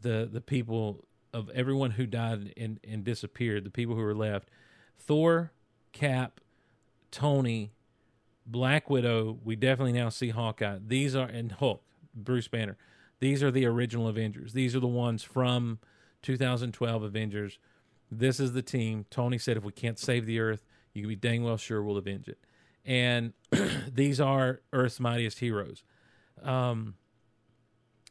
[0.01, 4.49] the the people of everyone who died and, and disappeared, the people who are left.
[4.99, 5.53] Thor,
[5.93, 6.41] Cap,
[7.11, 7.73] Tony,
[8.47, 10.79] Black Widow, we definitely now see Hawkeye.
[10.87, 11.83] These are and Hulk,
[12.15, 12.77] Bruce Banner.
[13.19, 14.53] These are the original Avengers.
[14.53, 15.79] These are the ones from
[16.23, 17.59] 2012 Avengers.
[18.11, 19.07] This is the team.
[19.11, 21.97] Tony said if we can't save the Earth, you can be dang well sure we'll
[21.97, 22.39] avenge it.
[22.85, 23.33] And
[23.93, 25.83] these are Earth's mightiest heroes.
[26.43, 26.95] Um,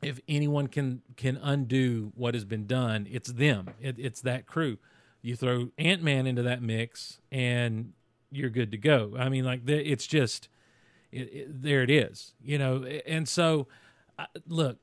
[0.01, 3.69] if anyone can can undo what has been done, it's them.
[3.81, 4.77] It, it's that crew.
[5.21, 7.93] You throw Ant Man into that mix, and
[8.35, 9.13] you're good to go.
[9.17, 10.49] I mean, like it's just
[11.11, 11.81] it, it, there.
[11.81, 12.83] It is, you know.
[13.05, 13.67] And so,
[14.47, 14.77] look,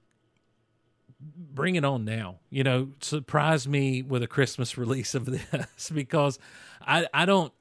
[1.20, 2.36] bring it on now.
[2.50, 6.38] You know, surprise me with a Christmas release of this because
[6.80, 7.52] I I don't.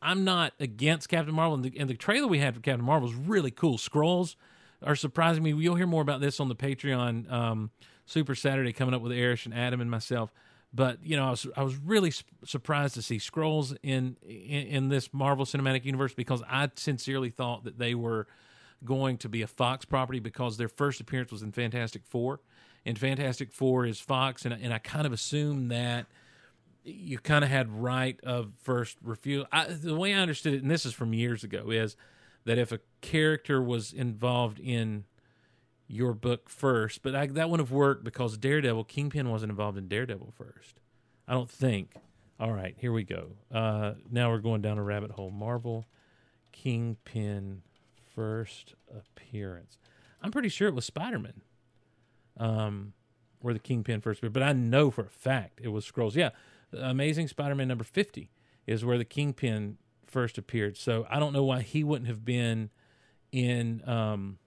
[0.00, 3.08] I'm not against Captain Marvel, and the, and the trailer we had for Captain Marvel
[3.08, 3.78] is really cool.
[3.78, 4.36] Skrulls
[4.80, 5.52] are surprising me.
[5.52, 7.70] You'll hear more about this on the Patreon um,
[8.06, 10.32] Super Saturday coming up with Erish and Adam and myself.
[10.72, 14.66] But you know, I was I was really su- surprised to see Skrulls in, in
[14.66, 18.26] in this Marvel Cinematic Universe because I sincerely thought that they were
[18.84, 22.40] going to be a Fox property because their first appearance was in Fantastic Four,
[22.84, 26.06] and Fantastic Four is Fox, and and I kind of assumed that
[26.84, 29.46] you kind of had right of first refusal.
[29.68, 31.96] The way I understood it, and this is from years ago, is
[32.44, 35.04] that if a character was involved in
[35.88, 39.88] your book first, but I, that wouldn't have worked because Daredevil, Kingpin wasn't involved in
[39.88, 40.78] Daredevil first.
[41.26, 41.94] I don't think.
[42.38, 43.30] All right, here we go.
[43.52, 45.30] Uh, now we're going down a rabbit hole.
[45.30, 45.86] Marvel,
[46.52, 47.62] Kingpin,
[48.14, 49.78] first appearance.
[50.22, 51.40] I'm pretty sure it was Spider Man.
[52.36, 52.92] Um,
[53.40, 56.14] where the Kingpin first appeared, but I know for a fact it was Skrulls.
[56.14, 56.30] Yeah,
[56.72, 58.30] Amazing Spider-Man number fifty
[58.66, 60.76] is where the Kingpin first appeared.
[60.76, 62.70] So I don't know why he wouldn't have been
[63.32, 63.82] in.
[63.88, 64.38] Um,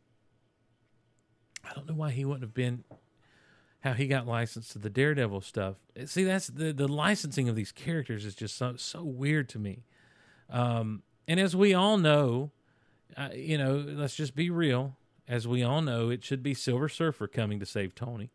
[1.64, 2.84] I don't know why he wouldn't have been.
[3.82, 5.78] How he got licensed to the Daredevil stuff.
[6.06, 9.86] See, that's the the licensing of these characters is just so so weird to me.
[10.50, 12.52] Um, and as we all know,
[13.18, 14.98] uh, you know, let's just be real.
[15.28, 18.30] As we all know, it should be Silver Surfer coming to save Tony,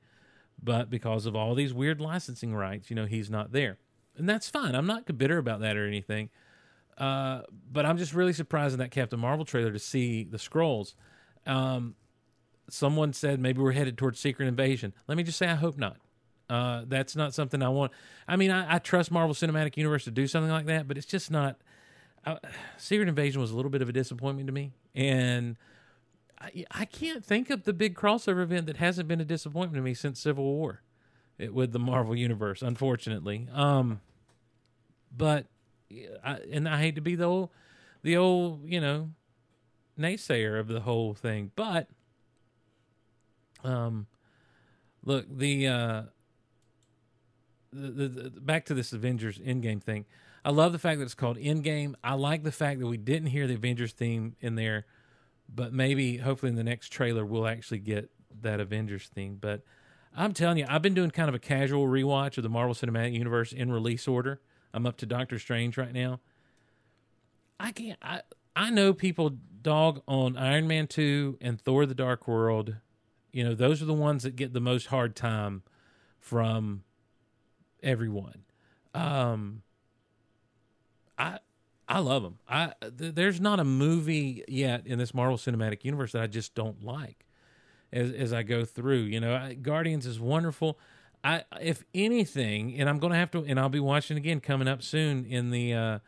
[0.61, 3.79] but because of all these weird licensing rights, you know, he's not there,
[4.17, 4.75] and that's fine.
[4.75, 6.31] I'm not bitter about that or anything.
[6.99, 10.95] Uh, but I'm just really surprised in that Captain Marvel trailer to see the Skrulls.
[11.47, 11.95] Um,
[12.69, 14.93] someone said maybe we're headed towards Secret Invasion.
[15.09, 15.97] Let me just say, I hope not.
[16.49, 17.93] Uh, that's not something I want.
[18.29, 21.07] I mean, I, I, trust Marvel Cinematic Universe to do something like that, but it's
[21.07, 21.57] just not.
[22.25, 22.37] Uh,
[22.77, 25.57] Secret Invasion was a little bit of a disappointment to me, and
[26.41, 29.83] I, I, can't think of the big crossover event that hasn't been a disappointment to
[29.83, 30.83] me since Civil War,
[31.39, 32.63] it, with the Marvel Universe.
[32.63, 34.01] Unfortunately, um,
[35.17, 35.47] but
[36.25, 37.51] I, and I hate to be the old,
[38.03, 39.11] the old, you know,
[39.99, 41.89] naysayer of the whole thing, but
[43.65, 44.07] um,
[45.05, 46.03] look the uh,
[47.73, 50.05] the, the, the back to this Avengers Endgame thing.
[50.45, 51.95] I love the fact that it's called Endgame.
[52.05, 54.87] I like the fact that we didn't hear the Avengers theme in there,
[55.53, 58.11] but maybe hopefully in the next trailer we'll actually get
[58.43, 59.39] that Avengers theme.
[59.41, 59.63] But
[60.15, 63.13] I'm telling you, I've been doing kind of a casual rewatch of the Marvel Cinematic
[63.13, 64.41] Universe in release order.
[64.73, 66.21] I'm up to Doctor Strange right now.
[67.59, 67.99] I can't.
[68.03, 68.21] I
[68.55, 69.33] I know people
[69.63, 72.77] dog on Iron Man two and Thor: The Dark World.
[73.37, 75.63] You know, those are the ones that get the most hard time
[76.19, 76.85] from
[77.83, 78.45] everyone.
[78.95, 79.61] Um,
[81.19, 81.41] I
[81.87, 82.39] I love them.
[82.49, 86.55] I th- there's not a movie yet in this Marvel Cinematic Universe that I just
[86.55, 87.27] don't like.
[87.93, 90.79] As as I go through, you know, I, Guardians is wonderful.
[91.23, 94.67] I if anything, and I'm going to have to, and I'll be watching again coming
[94.67, 95.99] up soon in the uh,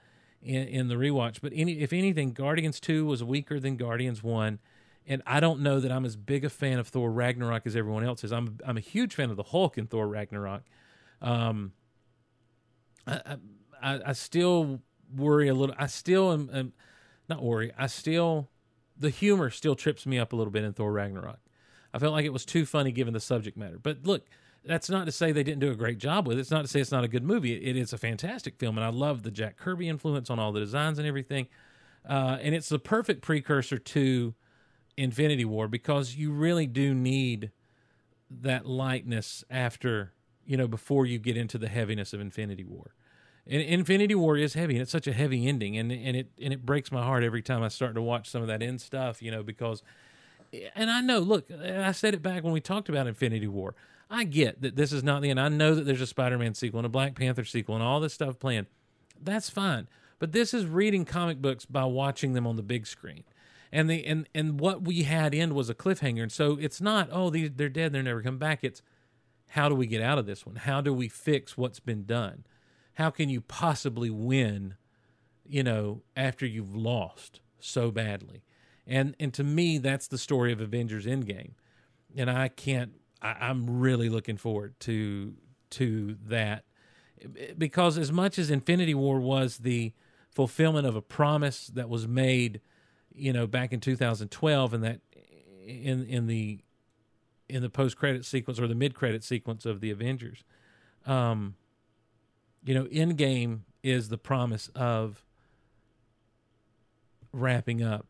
[0.43, 1.41] in, in the rewatch.
[1.43, 4.61] But any if anything, Guardians two was weaker than Guardians one,
[5.09, 8.05] and I don't know that I'm as big a fan of Thor Ragnarok as everyone
[8.05, 8.33] else is.
[8.33, 10.63] I'm I'm a huge fan of the Hulk in Thor Ragnarok.
[11.23, 11.73] Um,
[13.07, 13.37] I
[13.83, 14.81] I, I still
[15.17, 15.75] worry a little.
[15.79, 16.73] I still am, am
[17.29, 17.73] not worry.
[17.77, 18.51] I still
[18.99, 21.41] the humor still trips me up a little bit in Thor Ragnarok.
[21.95, 23.79] I felt like it was too funny given the subject matter.
[23.83, 24.27] But look,
[24.65, 26.41] that's not to say they didn't do a great job with it.
[26.41, 27.55] It's not to say it's not a good movie.
[27.55, 30.53] It, it is a fantastic film, and I love the Jack Kirby influence on all
[30.53, 31.49] the designs and everything.
[32.07, 34.35] Uh, and it's the perfect precursor to
[34.99, 37.51] Infinity War because you really do need
[38.31, 40.13] that lightness after
[40.45, 42.95] you know before you get into the heaviness of Infinity War.
[43.47, 46.53] And Infinity War is heavy, and it's such a heavy ending, and and it and
[46.53, 49.23] it breaks my heart every time I start to watch some of that end stuff,
[49.23, 49.83] you know, because.
[50.75, 53.75] And I know, look, I said it back when we talked about Infinity War.
[54.09, 55.39] I get that this is not the end.
[55.39, 58.15] I know that there's a Spider-Man sequel and a Black Panther sequel and all this
[58.15, 58.67] stuff planned.
[59.23, 59.89] That's fine.
[60.19, 63.25] But this is reading comic books by watching them on the big screen.
[63.71, 66.23] And the and and what we had in was a cliffhanger.
[66.23, 68.65] And so it's not, oh, these, they're dead, they're never come back.
[68.65, 68.83] It's
[69.51, 70.57] how do we get out of this one?
[70.57, 72.45] How do we fix what's been done?
[72.95, 74.75] How can you possibly win,
[75.47, 78.43] you know, after you've lost so badly?
[78.87, 81.53] And and to me, that's the story of Avengers Endgame.
[82.17, 85.35] And I can't I, am really looking forward to
[85.71, 86.65] to that
[87.57, 89.93] because as much as Infinity War was the
[90.31, 92.61] fulfillment of a promise that was made,
[93.19, 95.01] you know, back in 2012, in that
[95.67, 96.61] in in the
[97.49, 100.45] in the post credit sequence or the mid credit sequence of the Avengers,
[101.07, 101.55] um,
[102.65, 105.25] you know, Endgame is the promise of
[107.33, 108.07] wrapping up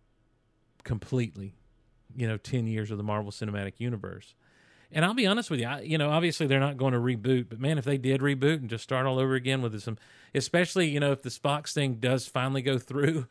[0.85, 1.55] completely,
[2.16, 4.35] you know, ten years of the Marvel Cinematic Universe.
[4.90, 7.51] And I'll be honest with you, I, you know, obviously they're not going to reboot,
[7.51, 9.98] but man, if they did reboot and just start all over again with some,
[10.35, 13.26] especially you know, if the Fox thing does finally go through,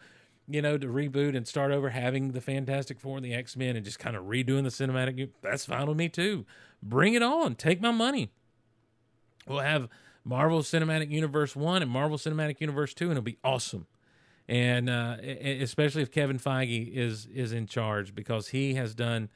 [0.47, 3.75] you know, to reboot and start over having the Fantastic Four and the X Men
[3.75, 6.45] and just kind of redoing the cinematic, that's fine with me too.
[6.81, 8.29] Bring it on, take my money.
[9.47, 9.89] We'll have
[10.23, 13.87] Marvel Cinematic Universe one and Marvel Cinematic Universe two, and it'll be awesome.
[14.49, 19.29] And uh, especially if Kevin Feige is is in charge because he has done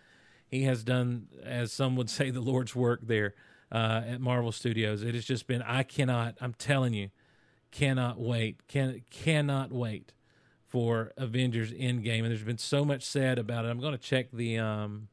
[0.52, 3.34] he has done, as some would say, the Lord's work there
[3.72, 5.02] uh, at Marvel Studios.
[5.02, 7.10] It has just been, I cannot, I'm telling you,
[7.72, 10.12] cannot wait, can cannot wait
[10.72, 12.20] for Avengers Endgame.
[12.20, 13.68] And there's been so much said about it.
[13.68, 15.10] I'm going to check the um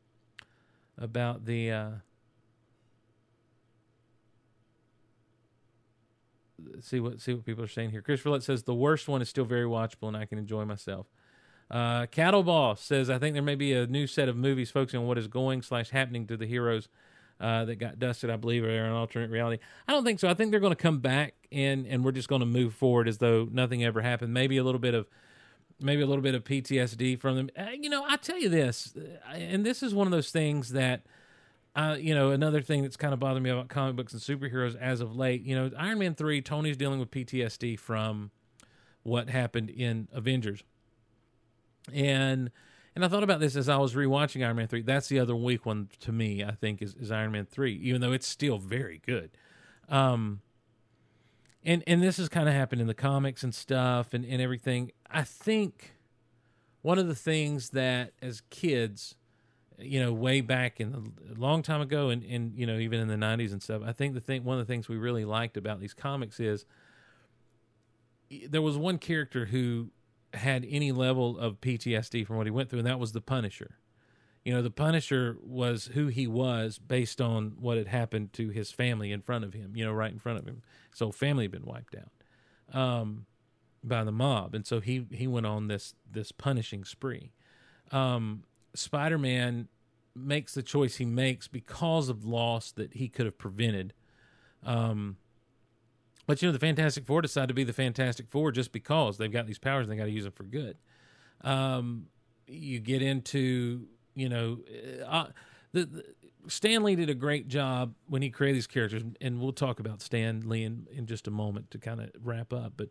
[0.97, 1.91] about the uh,
[6.81, 8.03] see what see what people are saying here.
[8.03, 11.07] Chris Roulette says the worst one is still very watchable and I can enjoy myself.
[11.71, 15.01] Uh, Cattle Boss says, I think there may be a new set of movies focusing
[15.01, 16.89] on what is going slash happening to the heroes
[17.41, 19.63] uh, that got dusted, I believe, are an alternate reality.
[19.87, 20.29] I don't think so.
[20.29, 23.09] I think they're going to come back and and we're just going to move forward
[23.09, 24.33] as though nothing ever happened.
[24.33, 25.07] Maybe a little bit of
[25.81, 27.51] maybe a little bit of PTSD from them.
[27.57, 30.71] Uh, you know, I tell you this, uh, and this is one of those things
[30.71, 31.03] that.
[31.77, 34.75] Uh, you know, another thing that's kind of bothering me about comic books and superheroes
[34.81, 38.33] as of late, you know, Iron Man 3, Tony's dealing with PTSD from
[39.05, 40.63] what happened in Avengers
[41.93, 42.51] And
[42.95, 44.83] and I thought about this as I was rewatching Iron Man three.
[44.83, 46.43] That's the other weak one to me.
[46.43, 49.31] I think is, is Iron Man three, even though it's still very good.
[49.89, 50.41] Um,
[51.65, 54.93] and and this has kind of happened in the comics and stuff and and everything.
[55.11, 55.95] I think
[56.83, 59.17] one of the things that as kids,
[59.79, 63.09] you know, way back in the, long time ago, and and you know even in
[63.09, 65.57] the '90s and stuff, I think the thing one of the things we really liked
[65.57, 66.65] about these comics is
[68.49, 69.91] there was one character who
[70.35, 73.79] had any level of PTSD from what he went through, and that was the Punisher.
[74.49, 78.73] You know, the Punisher was who he was based on what had happened to his
[78.73, 80.63] family in front of him, you know, right in front of him.
[80.91, 83.27] So family had been wiped out um,
[83.85, 87.33] by the mob, and so he he went on this this punishing spree.
[87.93, 89.69] Um, Spider Man
[90.17, 93.93] makes the choice he makes because of loss that he could have prevented.
[94.65, 95.19] Um,
[96.27, 99.31] but you know, the Fantastic Four decide to be the Fantastic Four just because they've
[99.31, 100.79] got these powers and they got to use them for good.
[101.43, 102.07] Um,
[102.47, 103.89] you get into
[104.19, 104.59] you know,
[105.07, 105.27] uh,
[105.73, 106.05] the, the
[106.49, 110.03] Stan Lee did a great job when he created these characters, and we'll talk about
[110.03, 112.73] Stan Lee in, in just a moment to kind of wrap up.
[112.77, 112.89] But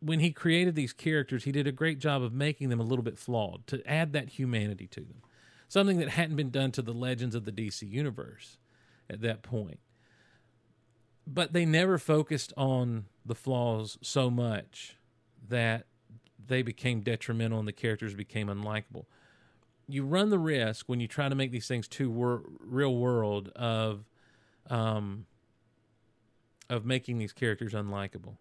[0.00, 3.04] when he created these characters, he did a great job of making them a little
[3.04, 5.22] bit flawed to add that humanity to them,
[5.68, 8.58] something that hadn't been done to the legends of the DC universe
[9.08, 9.78] at that point.
[11.26, 14.96] But they never focused on the flaws so much
[15.48, 15.86] that
[16.46, 19.04] they became detrimental and the characters became unlikable
[19.88, 23.50] you run the risk when you try to make these things too wor- real world
[23.50, 24.04] of
[24.70, 25.26] um
[26.70, 28.36] of making these characters unlikable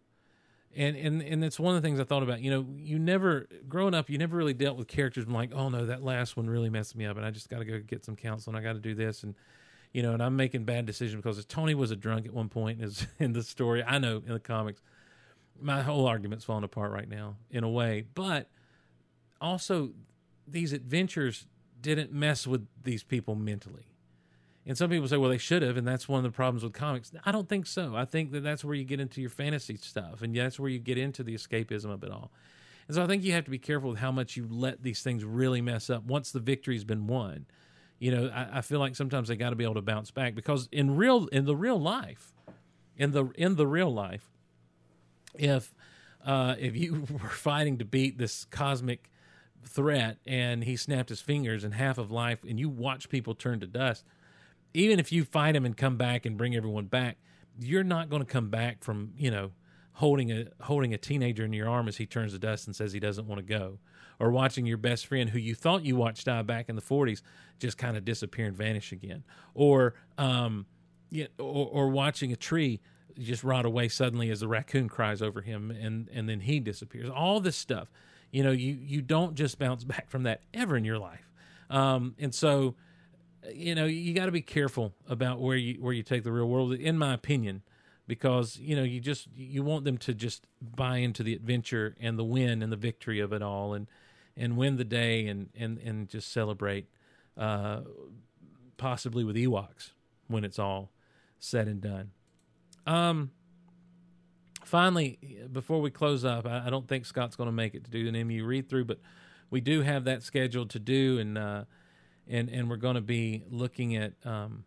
[0.76, 2.41] and and and it's one of the things I thought about.
[2.41, 5.26] You know, you never growing up, you never really dealt with characters.
[5.26, 7.60] I'm like, oh no, that last one really messed me up, and I just got
[7.60, 8.56] to go get some counseling.
[8.56, 9.36] I got to do this, and
[9.91, 12.82] you know, and I'm making bad decisions because Tony was a drunk at one point
[13.20, 13.84] in the story.
[13.84, 14.82] I know in the comics,
[15.60, 18.49] my whole argument's falling apart right now in a way, but
[19.40, 19.91] also
[20.48, 21.45] these adventures
[21.82, 23.88] didn't mess with these people mentally.
[24.65, 26.72] And some people say, well, they should have, and that's one of the problems with
[26.72, 27.11] comics.
[27.26, 27.95] I don't think so.
[27.95, 30.80] I think that that's where you get into your fantasy stuff, and that's where you
[30.80, 32.32] get into the escapism of it all.
[32.88, 35.02] And so I think you have to be careful with how much you let these
[35.02, 37.45] things really mess up once the victory's been won.
[37.99, 40.34] You know, I, I feel like sometimes they got to be able to bounce back
[40.34, 42.34] because in real, in the real life,
[42.98, 44.30] in the in the real life,
[45.36, 45.74] if
[46.26, 49.10] uh, if you were fighting to beat this cosmic
[49.68, 53.60] threat and he snapped his fingers and half of life and you watch people turn
[53.60, 54.06] to dust.
[54.73, 57.18] Even if you fight him and come back and bring everyone back
[57.60, 59.52] you're not going to come back from you know
[59.94, 62.94] holding a holding a teenager in your arm as he turns to dust and says
[62.94, 63.80] he doesn't want to go.
[64.19, 67.22] Or watching your best friend who you thought you watched die back in the 40s
[67.60, 69.23] just kind of disappear and vanish again.
[69.53, 70.65] Or um
[71.10, 72.80] yeah, or, or watching a tree
[73.19, 77.10] just rot away suddenly as the raccoon cries over him and and then he disappears.
[77.10, 77.91] All this stuff
[78.34, 81.32] you know, you you don't just bounce back from that ever in your life.
[81.70, 82.76] Um, and so,
[83.54, 86.50] you know, you got to be careful about where you where you take the real
[86.50, 87.62] world, in my opinion,
[88.08, 92.18] because you know you just you want them to just buy into the adventure and
[92.20, 93.88] the win and the victory of it all, and
[94.36, 96.88] and win the day and and and just celebrate,
[97.38, 97.82] uh,
[98.78, 99.92] possibly with Ewoks
[100.28, 100.90] when it's all
[101.38, 102.12] said and done.
[102.88, 103.32] Um,
[104.65, 105.19] finally,
[105.52, 108.07] before we close up, I, I don't think Scott's going to make it to do
[108.07, 108.99] an MU read through, but
[109.49, 111.64] we do have that scheduled to do, and uh,
[112.27, 114.65] and and we're going to be looking at um,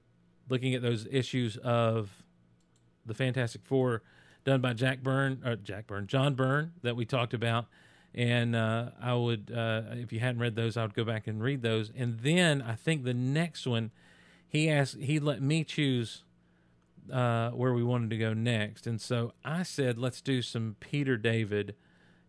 [0.48, 2.22] looking at those issues of
[3.04, 4.02] the Fantastic Four
[4.44, 7.66] done by Jack Byrne or Jack Byrne, John Byrne that we talked about.
[8.14, 11.42] And uh, I would, uh, if you hadn't read those, I would go back and
[11.42, 11.92] read those.
[11.94, 13.90] And then I think the next one,
[14.48, 16.22] he asked, he let me choose
[17.12, 18.86] uh, where we wanted to go next.
[18.86, 21.74] And so I said, let's do some Peter David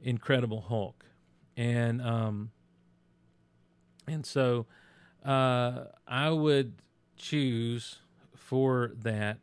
[0.01, 1.05] Incredible Hulk.
[1.55, 2.51] And um,
[4.07, 4.67] and so
[5.25, 6.81] uh, I would
[7.17, 7.97] choose
[8.35, 9.39] for that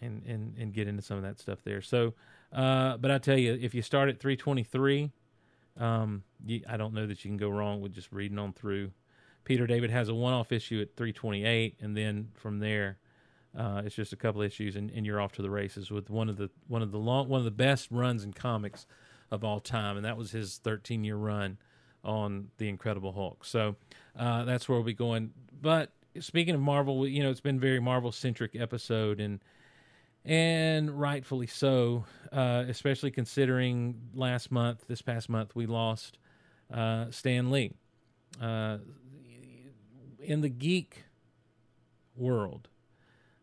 [0.00, 1.82] and and and get into some of that stuff there.
[1.82, 2.14] So
[2.52, 5.10] uh but i tell you if you start at 323
[5.78, 6.22] um
[6.68, 8.92] i don't know that you can go wrong with just reading on through
[9.44, 12.98] peter david has a one-off issue at 328 and then from there
[13.56, 16.28] uh, it's just a couple issues, and, and you're off to the races with one
[16.28, 18.84] of the one of the long one of the best runs in comics
[19.30, 21.58] of all time, and that was his 13 year run
[22.02, 23.44] on the Incredible Hulk.
[23.44, 23.76] So
[24.18, 25.32] uh, that's where we'll be going.
[25.60, 29.40] But speaking of Marvel, you know, it's been very Marvel centric episode, and
[30.24, 36.18] and rightfully so, uh, especially considering last month, this past month, we lost
[36.72, 37.72] uh, Stan Lee.
[38.40, 38.78] Uh,
[40.24, 41.04] in the geek
[42.16, 42.68] world,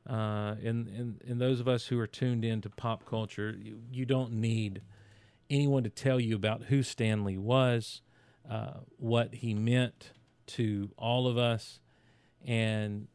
[0.09, 4.33] uh, and, and those of us who are tuned into pop culture, you, you don't
[4.33, 4.81] need
[5.49, 8.01] anyone to tell you about who Stan Lee was,
[8.49, 10.11] uh, what he meant
[10.47, 11.79] to all of us,
[12.45, 13.07] and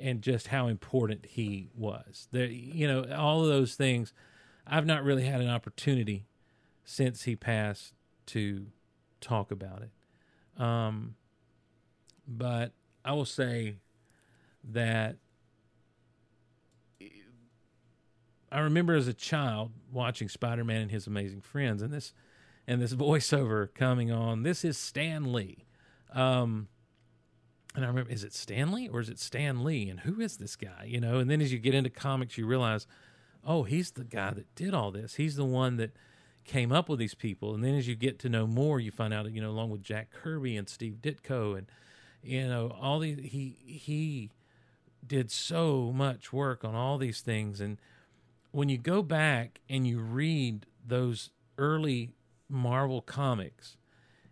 [0.00, 2.28] and just how important he was.
[2.30, 4.12] There, you know, all of those things.
[4.66, 6.26] I've not really had an opportunity
[6.84, 7.94] since he passed
[8.26, 8.66] to
[9.20, 10.62] talk about it.
[10.62, 11.14] Um,
[12.28, 12.72] but
[13.04, 13.76] I will say
[14.64, 15.16] that
[18.52, 22.12] I remember as a child watching Spider-Man and His Amazing Friends, and this
[22.66, 24.42] and this voiceover coming on.
[24.42, 25.64] This is Stan Lee,
[26.12, 26.68] um,
[27.74, 29.88] and I remember, is it Stanley or is it Stan Lee?
[29.88, 30.84] And who is this guy?
[30.86, 31.18] You know.
[31.18, 32.86] And then as you get into comics, you realize,
[33.44, 35.14] oh, he's the guy that did all this.
[35.14, 35.92] He's the one that
[36.44, 37.54] came up with these people.
[37.54, 39.82] And then as you get to know more, you find out, you know, along with
[39.82, 41.66] Jack Kirby and Steve Ditko and
[42.22, 44.30] you know all these, he he
[45.06, 47.78] did so much work on all these things and
[48.50, 52.12] when you go back and you read those early
[52.48, 53.76] Marvel comics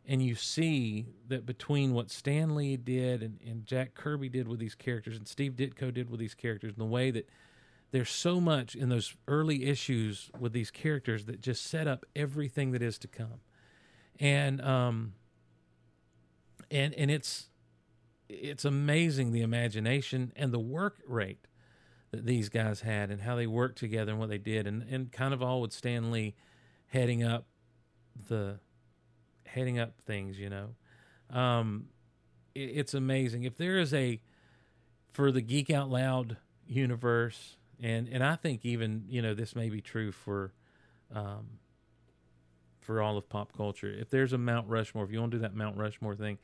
[0.07, 4.61] and you see that between what Stan Lee did and, and Jack Kirby did with
[4.61, 7.29] these characters and Steve Ditko did with these characters and the way that
[7.91, 12.73] there's so much in those early issues with these characters that just set up everything
[12.73, 13.41] that is to come.
[14.19, 15.15] And um
[16.71, 17.49] and and it's
[18.28, 21.47] it's amazing the imagination and the work rate
[22.11, 25.12] that these guys had and how they worked together and what they did and, and
[25.12, 26.35] kind of all with Stan Lee
[26.89, 27.47] heading up
[28.28, 28.59] the
[29.44, 30.74] heading up things, you know.
[31.31, 31.86] Um
[32.55, 33.44] it, it's amazing.
[33.44, 34.20] If there is a
[35.12, 36.36] for the Geek Out Loud
[36.66, 40.53] universe and and I think even, you know, this may be true for
[41.15, 41.59] um
[42.81, 43.93] for all of pop culture.
[43.93, 46.39] If there's a Mount Rushmore, if you want to do that Mount Rushmore thing,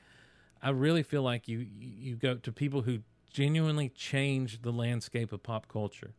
[0.62, 3.00] I really feel like you you go to people who
[3.32, 6.12] genuinely changed the landscape of pop culture.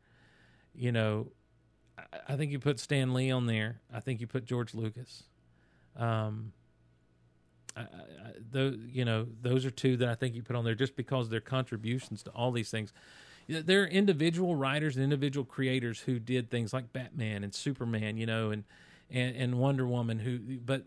[0.76, 1.28] You know,
[2.28, 3.80] I, think you put Stan Lee on there.
[3.94, 5.24] I think you put George Lucas.
[5.95, 6.52] Um,
[7.78, 7.86] I, I,
[8.52, 11.30] those, you know, those are two that I think you put on there just because
[11.30, 12.91] their contributions to all these things.
[13.48, 18.26] There are individual writers and individual creators who did things like Batman and Superman, you
[18.26, 18.64] know, and
[19.11, 20.20] and, and Wonder Woman.
[20.20, 20.84] Who, but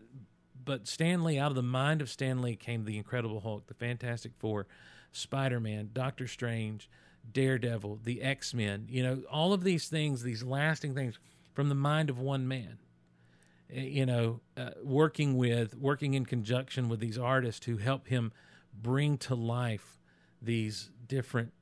[0.67, 3.73] but Stan Lee, out of the mind of Stan Lee, came the Incredible Hulk, the
[3.73, 4.67] Fantastic Four,
[5.13, 6.89] Spider Man, Doctor Strange,
[7.31, 8.85] Daredevil, the X Men.
[8.89, 11.17] You know, all of these things, these lasting things,
[11.53, 12.77] from the mind of one man.
[13.69, 18.33] You know, uh, working with, working in conjunction with these artists who help him
[18.73, 19.97] bring to life
[20.41, 21.53] these different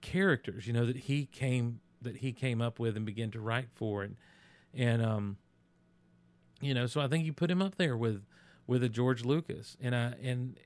[0.00, 0.66] characters.
[0.66, 4.02] You know that he came that he came up with and began to write for,
[4.02, 4.16] and
[4.74, 5.36] and um,
[6.60, 8.22] you know, so I think you put him up there with
[8.70, 10.56] with a George Lucas, and I and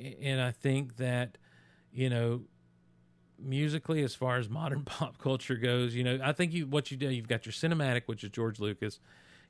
[0.00, 1.36] and I think that
[1.92, 2.44] you know
[3.38, 6.96] musically as far as modern pop culture goes you know i think you what you
[6.96, 8.98] do you've got your cinematic which is george lucas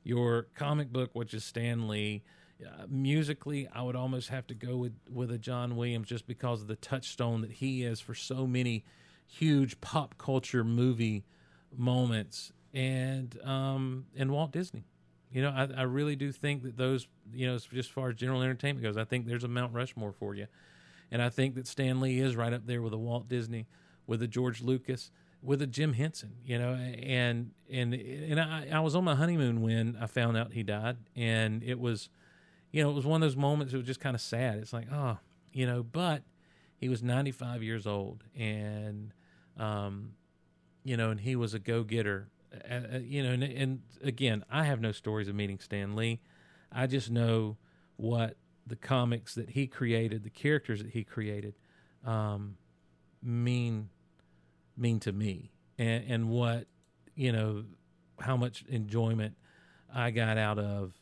[0.03, 2.21] your comic book which is stan lee.
[2.61, 6.61] Uh, musically i would almost have to go with with a john williams just because
[6.61, 8.83] of the touchstone that he is for so many
[9.25, 11.23] huge pop culture movie
[11.73, 12.51] moments.
[12.73, 14.83] And um and walt disney
[15.31, 18.15] you know i, I really do think that those you know just as far as
[18.15, 20.47] general entertainment goes i think there's a mount rushmore for you
[21.11, 23.67] and I think that Stan Lee is right up there with a Walt Disney,
[24.05, 28.79] with a George Lucas, with a Jim Henson, you know, and and and I, I
[28.79, 32.09] was on my honeymoon when I found out he died, and it was,
[32.71, 33.73] you know, it was one of those moments.
[33.73, 34.57] It was just kind of sad.
[34.57, 35.17] It's like, oh,
[35.53, 36.23] you know, but
[36.75, 39.13] he was 95 years old, and
[39.57, 40.13] um,
[40.83, 42.29] you know, and he was a go getter,
[42.69, 46.19] uh, you know, and, and again, I have no stories of meeting Stan Lee.
[46.71, 47.57] I just know
[47.95, 51.55] what the comics that he created, the characters that he created,
[52.05, 52.57] um,
[53.23, 53.89] mean
[54.77, 56.67] mean to me and, and what
[57.15, 57.63] you know
[58.19, 59.35] how much enjoyment
[59.93, 60.93] I got out of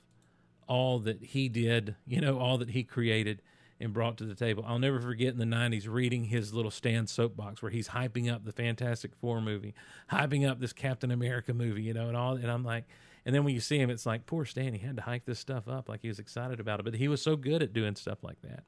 [0.67, 3.41] all that he did, you know, all that he created
[3.85, 4.65] and brought to the table.
[4.67, 8.43] I'll never forget in the 90s reading his little Stan soapbox where he's hyping up
[8.43, 9.73] the Fantastic Four movie,
[10.11, 12.33] hyping up this Captain America movie, you know, and all.
[12.33, 12.85] And I'm like,
[13.25, 15.39] and then when you see him, it's like, poor Stan, he had to hype this
[15.39, 16.83] stuff up like he was excited about it.
[16.83, 18.63] But he was so good at doing stuff like that.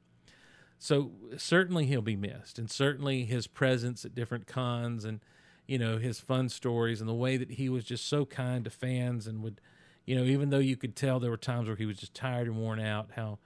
[0.78, 5.20] So certainly he'll be missed, and certainly his presence at different cons and
[5.66, 8.70] you know his fun stories and the way that he was just so kind to
[8.70, 9.60] fans and would,
[10.06, 12.46] you know, even though you could tell there were times where he was just tired
[12.46, 13.38] and worn out, how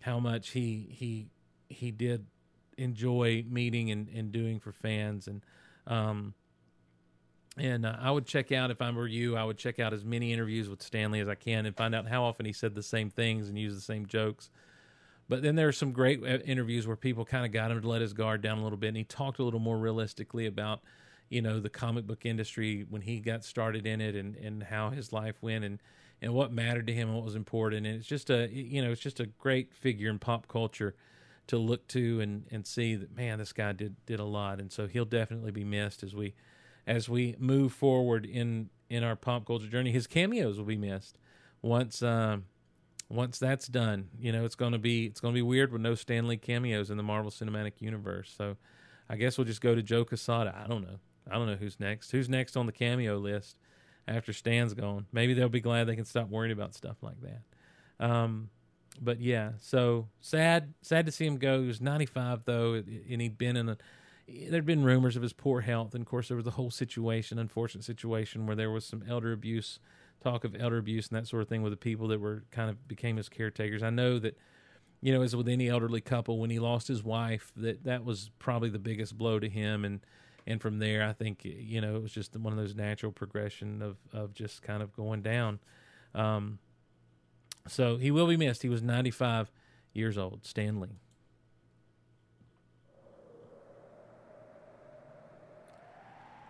[0.00, 1.28] how much he he
[1.68, 2.26] he did
[2.78, 5.28] enjoy meeting and, and doing for fans.
[5.28, 5.42] And
[5.86, 6.34] um
[7.56, 10.04] and uh, I would check out if I were you, I would check out as
[10.04, 12.74] many interviews with Stan Lee as I can and find out how often he said
[12.74, 14.50] the same things and used the same jokes.
[15.28, 17.88] But then there are some great uh, interviews where people kind of got him to
[17.88, 20.80] let his guard down a little bit, and he talked a little more realistically about,
[21.28, 24.90] you know, the comic book industry when he got started in it, and and how
[24.90, 25.80] his life went, and
[26.22, 27.86] and what mattered to him and what was important.
[27.86, 30.94] And it's just a, you know, it's just a great figure in pop culture
[31.46, 34.70] to look to and and see that man, this guy did did a lot, and
[34.70, 36.34] so he'll definitely be missed as we
[36.86, 39.90] as we move forward in in our pop culture journey.
[39.90, 41.18] His cameos will be missed
[41.62, 42.02] once.
[42.02, 42.44] Um,
[43.08, 45.82] once that's done, you know, it's going to be it's going to be weird with
[45.82, 48.32] no Stan Lee cameos in the Marvel Cinematic Universe.
[48.38, 48.56] So,
[49.08, 50.54] I guess we'll just go to Joe Quesada.
[50.56, 51.00] I don't know.
[51.28, 52.12] I don't know who's next.
[52.12, 53.56] Who's next on the cameo list
[54.10, 55.06] after Stan's gone?
[55.12, 58.04] Maybe they'll be glad they can stop worrying about stuff like that.
[58.04, 58.50] Um,
[59.00, 61.60] but yeah, so sad, sad to see him go.
[61.60, 63.76] He was 95 though, and he'd been in a.
[64.28, 67.38] There'd been rumors of his poor health, and of course there was a whole situation,
[67.38, 69.80] unfortunate situation, where there was some elder abuse
[70.20, 72.70] talk of elder abuse and that sort of thing with the people that were kind
[72.70, 73.82] of became his caretakers.
[73.82, 74.36] I know that,
[75.00, 78.30] you know, as with any elderly couple, when he lost his wife, that that was
[78.38, 79.84] probably the biggest blow to him.
[79.84, 80.00] And
[80.50, 83.82] and from there, I think you know it was just one of those natural progression
[83.82, 85.60] of of just kind of going down.
[86.14, 86.58] Um,
[87.68, 88.62] so he will be missed.
[88.62, 89.50] He was 95
[89.92, 90.98] years old, Stan Lee.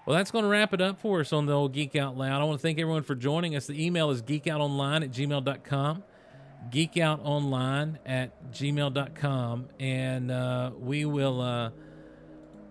[0.06, 2.40] Well, that's going to wrap it up for us on the old Geek Out Loud.
[2.40, 3.66] I want to thank everyone for joining us.
[3.66, 6.02] The email is geekoutonline at gmail.com.
[6.70, 9.68] Geekoutonline at gmail.com.
[9.78, 11.40] And uh, we will.
[11.40, 11.70] Uh,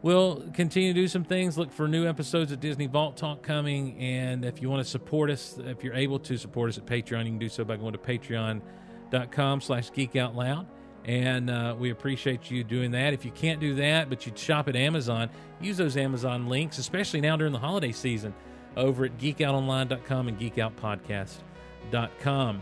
[0.02, 1.58] We'll continue to do some things.
[1.58, 4.00] Look for new episodes of Disney Vault Talk coming.
[4.00, 7.26] And if you want to support us, if you're able to support us at Patreon,
[7.26, 10.66] you can do so by going to patreon.com slash geekoutloud
[11.06, 13.14] and uh, we appreciate you doing that.
[13.14, 17.22] If you can't do that, but you shop at Amazon, use those Amazon links, especially
[17.22, 18.36] now during the holiday season,
[18.76, 22.62] over at geekoutonline.com and geekoutpodcast.com.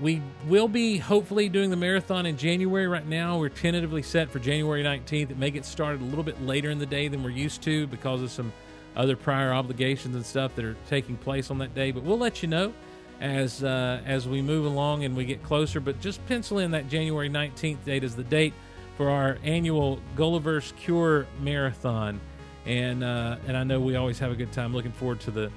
[0.00, 2.86] We will be hopefully doing the marathon in January.
[2.86, 5.30] Right now, we're tentatively set for January 19th.
[5.30, 7.86] It may get started a little bit later in the day than we're used to
[7.86, 8.50] because of some
[8.96, 12.42] other prior obligations and stuff that are taking place on that day, but we'll let
[12.42, 12.72] you know
[13.20, 15.80] as uh, as we move along and we get closer.
[15.80, 18.54] But just pencil in that January 19th date as the date
[18.96, 22.20] for our annual Golaverse Cure Marathon,
[22.66, 24.74] and uh, and I know we always have a good time.
[24.74, 25.52] Looking forward to the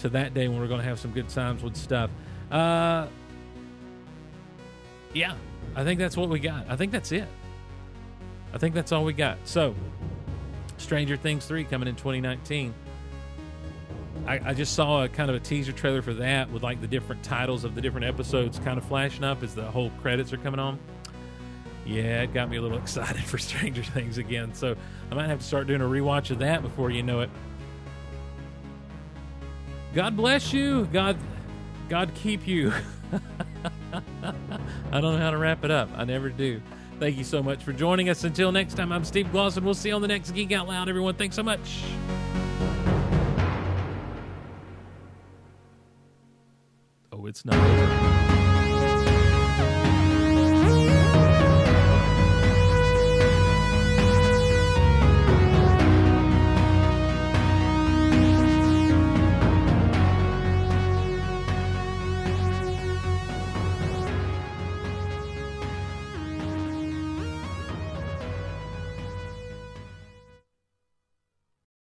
[0.00, 2.10] to that day when we're going to have some good times with stuff.
[2.50, 3.06] Uh,
[5.14, 5.34] yeah,
[5.74, 6.66] I think that's what we got.
[6.68, 7.28] I think that's it.
[8.52, 9.38] I think that's all we got.
[9.44, 9.74] So,
[10.76, 12.74] Stranger Things 3 coming in 2019.
[14.26, 16.86] I, I, just saw a kind of a teaser trailer for that with like the
[16.86, 20.36] different titles of the different episodes kind of flashing up as the whole credits are
[20.36, 20.78] coming on.
[21.84, 24.54] Yeah, it got me a little excited for Stranger Things again.
[24.54, 24.76] So
[25.10, 27.30] I might have to start doing a rewatch of that before you know it.
[29.94, 30.86] God bless you.
[30.86, 31.16] God,
[31.88, 32.72] God keep you.
[33.92, 35.88] I don't know how to wrap it up.
[35.96, 36.60] I never do.
[36.98, 38.24] Thank you so much for joining us.
[38.24, 39.62] Until next time, I'm Steve Glosson.
[39.64, 41.14] We'll see you on the next Geek Out Loud, everyone.
[41.14, 41.82] Thanks so much.
[47.12, 48.21] Oh, it's not over.